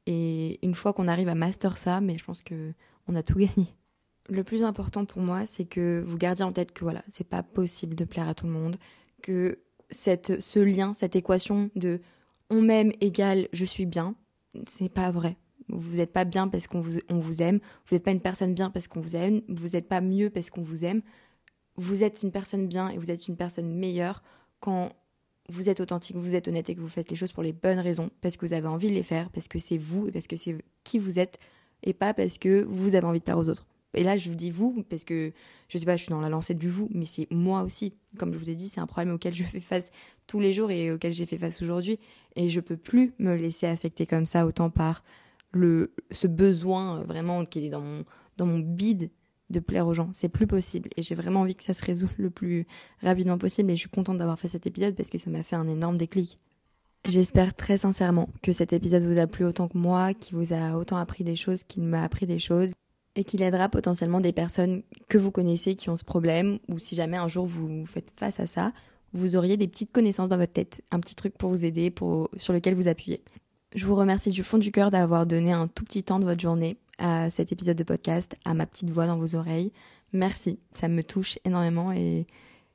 Et 0.06 0.58
une 0.62 0.74
fois 0.74 0.92
qu'on 0.92 1.08
arrive 1.08 1.28
à 1.28 1.34
master 1.34 1.78
ça, 1.78 2.00
mais 2.00 2.18
je 2.18 2.24
pense 2.24 2.42
que 2.42 2.72
on 3.06 3.14
a 3.14 3.22
tout 3.22 3.38
gagné. 3.38 3.74
Le 4.28 4.44
plus 4.44 4.62
important 4.62 5.06
pour 5.06 5.22
moi, 5.22 5.46
c'est 5.46 5.64
que 5.64 6.04
vous 6.06 6.18
gardiez 6.18 6.44
en 6.44 6.52
tête 6.52 6.72
que 6.72 6.84
voilà, 6.84 7.02
c'est 7.08 7.28
pas 7.28 7.42
possible 7.42 7.94
de 7.94 8.04
plaire 8.04 8.28
à 8.28 8.34
tout 8.34 8.46
le 8.46 8.52
monde, 8.52 8.76
que 9.22 9.58
cette, 9.90 10.40
ce 10.40 10.58
lien, 10.58 10.94
cette 10.94 11.16
équation 11.16 11.70
de 11.74 12.00
on 12.50 12.62
m'aime 12.62 12.92
égale 13.00 13.48
je 13.52 13.64
suis 13.64 13.86
bien, 13.86 14.14
c'est 14.66 14.88
pas 14.88 15.10
vrai. 15.10 15.36
Vous 15.68 15.96
n'êtes 15.96 16.12
pas 16.12 16.24
bien 16.24 16.48
parce 16.48 16.66
qu'on 16.66 16.80
vous, 16.80 16.98
on 17.10 17.18
vous 17.18 17.42
aime, 17.42 17.60
vous 17.86 17.94
n'êtes 17.94 18.04
pas 18.04 18.10
une 18.10 18.20
personne 18.20 18.54
bien 18.54 18.70
parce 18.70 18.88
qu'on 18.88 19.00
vous 19.00 19.16
aime, 19.16 19.42
vous 19.48 19.68
n'êtes 19.68 19.88
pas 19.88 20.00
mieux 20.00 20.30
parce 20.30 20.48
qu'on 20.48 20.62
vous 20.62 20.84
aime. 20.84 21.02
Vous 21.76 22.02
êtes 22.02 22.22
une 22.22 22.32
personne 22.32 22.66
bien 22.66 22.88
et 22.88 22.98
vous 22.98 23.10
êtes 23.10 23.28
une 23.28 23.36
personne 23.36 23.72
meilleure 23.72 24.22
quand 24.60 24.92
vous 25.48 25.68
êtes 25.68 25.80
authentique, 25.80 26.16
vous 26.16 26.34
êtes 26.34 26.48
honnête 26.48 26.68
et 26.68 26.74
que 26.74 26.80
vous 26.80 26.88
faites 26.88 27.10
les 27.10 27.16
choses 27.16 27.32
pour 27.32 27.42
les 27.42 27.52
bonnes 27.52 27.78
raisons, 27.78 28.10
parce 28.20 28.36
que 28.36 28.44
vous 28.44 28.52
avez 28.52 28.68
envie 28.68 28.88
de 28.88 28.94
les 28.94 29.02
faire, 29.02 29.30
parce 29.30 29.48
que 29.48 29.58
c'est 29.58 29.78
vous 29.78 30.08
et 30.08 30.12
parce 30.12 30.26
que 30.26 30.36
c'est 30.36 30.56
qui 30.84 30.98
vous 30.98 31.18
êtes, 31.18 31.38
et 31.82 31.94
pas 31.94 32.12
parce 32.12 32.38
que 32.38 32.64
vous 32.64 32.94
avez 32.94 33.06
envie 33.06 33.20
de 33.20 33.24
plaire 33.24 33.38
aux 33.38 33.48
autres. 33.48 33.66
Et 33.94 34.02
là, 34.02 34.16
je 34.16 34.28
vous 34.28 34.36
dis 34.36 34.50
vous, 34.50 34.84
parce 34.88 35.04
que 35.04 35.32
je 35.68 35.78
sais 35.78 35.86
pas, 35.86 35.96
je 35.96 36.02
suis 36.02 36.10
dans 36.10 36.20
la 36.20 36.28
lancée 36.28 36.54
du 36.54 36.68
vous, 36.68 36.88
mais 36.92 37.06
c'est 37.06 37.26
moi 37.30 37.62
aussi. 37.62 37.94
Comme 38.18 38.32
je 38.32 38.38
vous 38.38 38.50
ai 38.50 38.54
dit, 38.54 38.68
c'est 38.68 38.80
un 38.80 38.86
problème 38.86 39.14
auquel 39.14 39.34
je 39.34 39.44
fais 39.44 39.60
face 39.60 39.90
tous 40.26 40.40
les 40.40 40.52
jours 40.52 40.70
et 40.70 40.92
auquel 40.92 41.12
j'ai 41.12 41.26
fait 41.26 41.38
face 41.38 41.62
aujourd'hui. 41.62 41.98
Et 42.36 42.50
je 42.50 42.60
peux 42.60 42.76
plus 42.76 43.14
me 43.18 43.34
laisser 43.34 43.66
affecter 43.66 44.06
comme 44.06 44.26
ça, 44.26 44.46
autant 44.46 44.70
par 44.70 45.02
le, 45.52 45.94
ce 46.10 46.26
besoin 46.26 47.02
vraiment 47.04 47.44
qui 47.44 47.66
est 47.66 47.70
dans 47.70 47.80
mon, 47.80 48.04
dans 48.36 48.46
mon 48.46 48.58
bide 48.58 49.10
de 49.50 49.60
plaire 49.60 49.86
aux 49.86 49.94
gens. 49.94 50.10
C'est 50.12 50.28
plus 50.28 50.46
possible. 50.46 50.90
Et 50.96 51.02
j'ai 51.02 51.14
vraiment 51.14 51.40
envie 51.40 51.54
que 51.54 51.64
ça 51.64 51.72
se 51.72 51.84
résout 51.84 52.10
le 52.18 52.28
plus 52.28 52.66
rapidement 53.02 53.38
possible. 53.38 53.70
Et 53.70 53.76
je 53.76 53.80
suis 53.80 53.90
contente 53.90 54.18
d'avoir 54.18 54.38
fait 54.38 54.48
cet 54.48 54.66
épisode 54.66 54.94
parce 54.94 55.08
que 55.08 55.18
ça 55.18 55.30
m'a 55.30 55.42
fait 55.42 55.56
un 55.56 55.68
énorme 55.68 55.96
déclic. 55.96 56.38
J'espère 57.08 57.54
très 57.54 57.78
sincèrement 57.78 58.28
que 58.42 58.52
cet 58.52 58.72
épisode 58.74 59.02
vous 59.02 59.18
a 59.18 59.26
plu 59.26 59.44
autant 59.44 59.68
que 59.68 59.78
moi, 59.78 60.12
qui 60.12 60.34
vous 60.34 60.52
a 60.52 60.76
autant 60.76 60.98
appris 60.98 61.24
des 61.24 61.36
choses, 61.36 61.62
qu'il 61.62 61.84
m'a 61.84 62.02
appris 62.02 62.26
des 62.26 62.38
choses, 62.38 62.72
et 63.18 63.24
qu'il 63.24 63.42
aidera 63.42 63.68
potentiellement 63.68 64.20
des 64.20 64.32
personnes 64.32 64.82
que 65.08 65.18
vous 65.18 65.32
connaissez 65.32 65.74
qui 65.74 65.90
ont 65.90 65.96
ce 65.96 66.04
problème, 66.04 66.60
ou 66.68 66.78
si 66.78 66.94
jamais 66.94 67.16
un 67.16 67.26
jour 67.26 67.46
vous 67.46 67.84
faites 67.84 68.12
face 68.14 68.38
à 68.38 68.46
ça, 68.46 68.72
vous 69.12 69.34
auriez 69.34 69.56
des 69.56 69.66
petites 69.66 69.90
connaissances 69.90 70.28
dans 70.28 70.36
votre 70.36 70.52
tête, 70.52 70.84
un 70.92 71.00
petit 71.00 71.16
truc 71.16 71.36
pour 71.36 71.50
vous 71.50 71.64
aider, 71.64 71.90
pour, 71.90 72.30
sur 72.36 72.52
lequel 72.52 72.76
vous 72.76 72.86
appuyer. 72.86 73.20
Je 73.74 73.86
vous 73.86 73.96
remercie 73.96 74.30
du 74.30 74.44
fond 74.44 74.56
du 74.56 74.70
cœur 74.70 74.92
d'avoir 74.92 75.26
donné 75.26 75.50
un 75.50 75.66
tout 75.66 75.82
petit 75.82 76.04
temps 76.04 76.20
de 76.20 76.26
votre 76.26 76.40
journée 76.40 76.78
à 76.98 77.28
cet 77.28 77.50
épisode 77.50 77.76
de 77.76 77.82
podcast, 77.82 78.36
à 78.44 78.54
ma 78.54 78.66
petite 78.66 78.90
voix 78.90 79.08
dans 79.08 79.18
vos 79.18 79.34
oreilles. 79.34 79.72
Merci, 80.12 80.60
ça 80.72 80.86
me 80.86 81.02
touche 81.02 81.40
énormément 81.44 81.90
et 81.90 82.24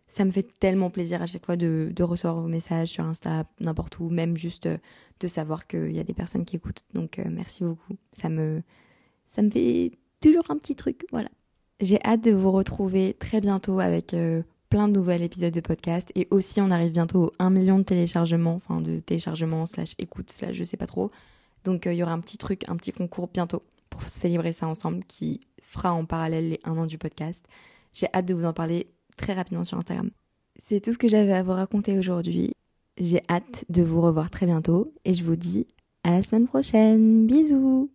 ça 0.08 0.25
me 0.25 0.32
fait 0.32 0.47
tellement 0.60 0.89
plaisir 0.89 1.21
à 1.21 1.25
chaque 1.25 1.45
fois 1.45 1.56
de, 1.56 1.93
recevoir 2.01 2.41
vos 2.41 2.49
messages 2.49 2.89
sur 2.89 3.06
Insta, 3.06 3.45
n'importe 3.62 3.97
où, 3.99 4.10
même 4.10 4.36
juste 4.36 4.65
euh, 4.65 4.77
de 5.21 5.29
savoir 5.29 5.67
qu'il 5.67 5.93
y 5.93 5.99
a 5.99 6.03
des 6.03 6.13
personnes 6.13 6.43
qui 6.43 6.58
écoutent. 6.58 6.84
Donc 6.93 7.17
euh, 7.17 7.23
merci 7.29 7.63
beaucoup, 7.63 7.93
ça 8.12 8.27
me, 8.27 8.62
ça 9.25 9.41
me 9.41 9.49
fait 9.49 9.93
toujours 10.23 10.49
un 10.49 10.57
petit 10.57 10.75
truc, 10.75 11.05
voilà. 11.12 11.29
J'ai 11.81 11.99
hâte 12.03 12.23
de 12.23 12.31
vous 12.31 12.51
retrouver 12.51 13.15
très 13.19 13.41
bientôt 13.41 13.79
avec 13.79 14.13
euh, 14.13 14.41
plein 14.69 14.88
de 14.88 14.93
nouveaux 14.93 15.12
épisodes 15.12 15.53
de 15.53 15.59
podcast. 15.59 16.12
Et 16.15 16.27
aussi, 16.31 16.62
on 16.62 16.71
arrive 16.71 16.93
bientôt 16.93 17.25
aux 17.25 17.31
1 17.39 17.49
million 17.49 17.77
de 17.77 17.83
téléchargements, 17.83 18.55
enfin 18.55 18.79
de 18.79 18.99
téléchargements 18.99 19.65
slash 19.65 19.95
écoute 19.99 20.31
slash 20.31 20.55
je 20.55 20.63
sais 20.63 20.77
pas 20.77 20.88
trop. 20.88 21.12
Donc 21.65 21.86
euh, 21.86 21.93
il 21.93 21.97
y 21.97 22.03
aura 22.03 22.13
un 22.13 22.19
petit 22.19 22.38
truc, 22.38 22.63
un 22.69 22.75
petit 22.77 22.93
concours 22.93 23.27
bientôt 23.27 23.63
pour 23.89 24.03
célébrer 24.03 24.53
ça 24.53 24.67
ensemble 24.67 25.03
qui 25.03 25.41
fera 25.62 25.93
en 25.93 26.05
parallèle 26.05 26.49
les 26.49 26.59
1 26.63 26.77
an 26.77 26.86
du 26.86 26.97
podcast. 26.97 27.45
J'ai 27.91 28.07
hâte 28.13 28.25
de 28.25 28.33
vous 28.33 28.45
en 28.45 28.53
parler 28.53 28.88
très 29.17 29.33
rapidement 29.33 29.63
sur 29.63 29.77
Instagram. 29.77 30.09
C'est 30.57 30.79
tout 30.79 30.93
ce 30.93 30.97
que 30.97 31.07
j'avais 31.07 31.33
à 31.33 31.43
vous 31.43 31.51
raconter 31.51 31.97
aujourd'hui. 31.97 32.53
J'ai 32.97 33.21
hâte 33.29 33.65
de 33.69 33.83
vous 33.83 34.01
revoir 34.01 34.29
très 34.29 34.45
bientôt 34.45 34.93
et 35.03 35.13
je 35.13 35.23
vous 35.23 35.36
dis 35.36 35.67
à 36.03 36.12
la 36.12 36.23
semaine 36.23 36.47
prochaine. 36.47 37.27
Bisous 37.27 37.92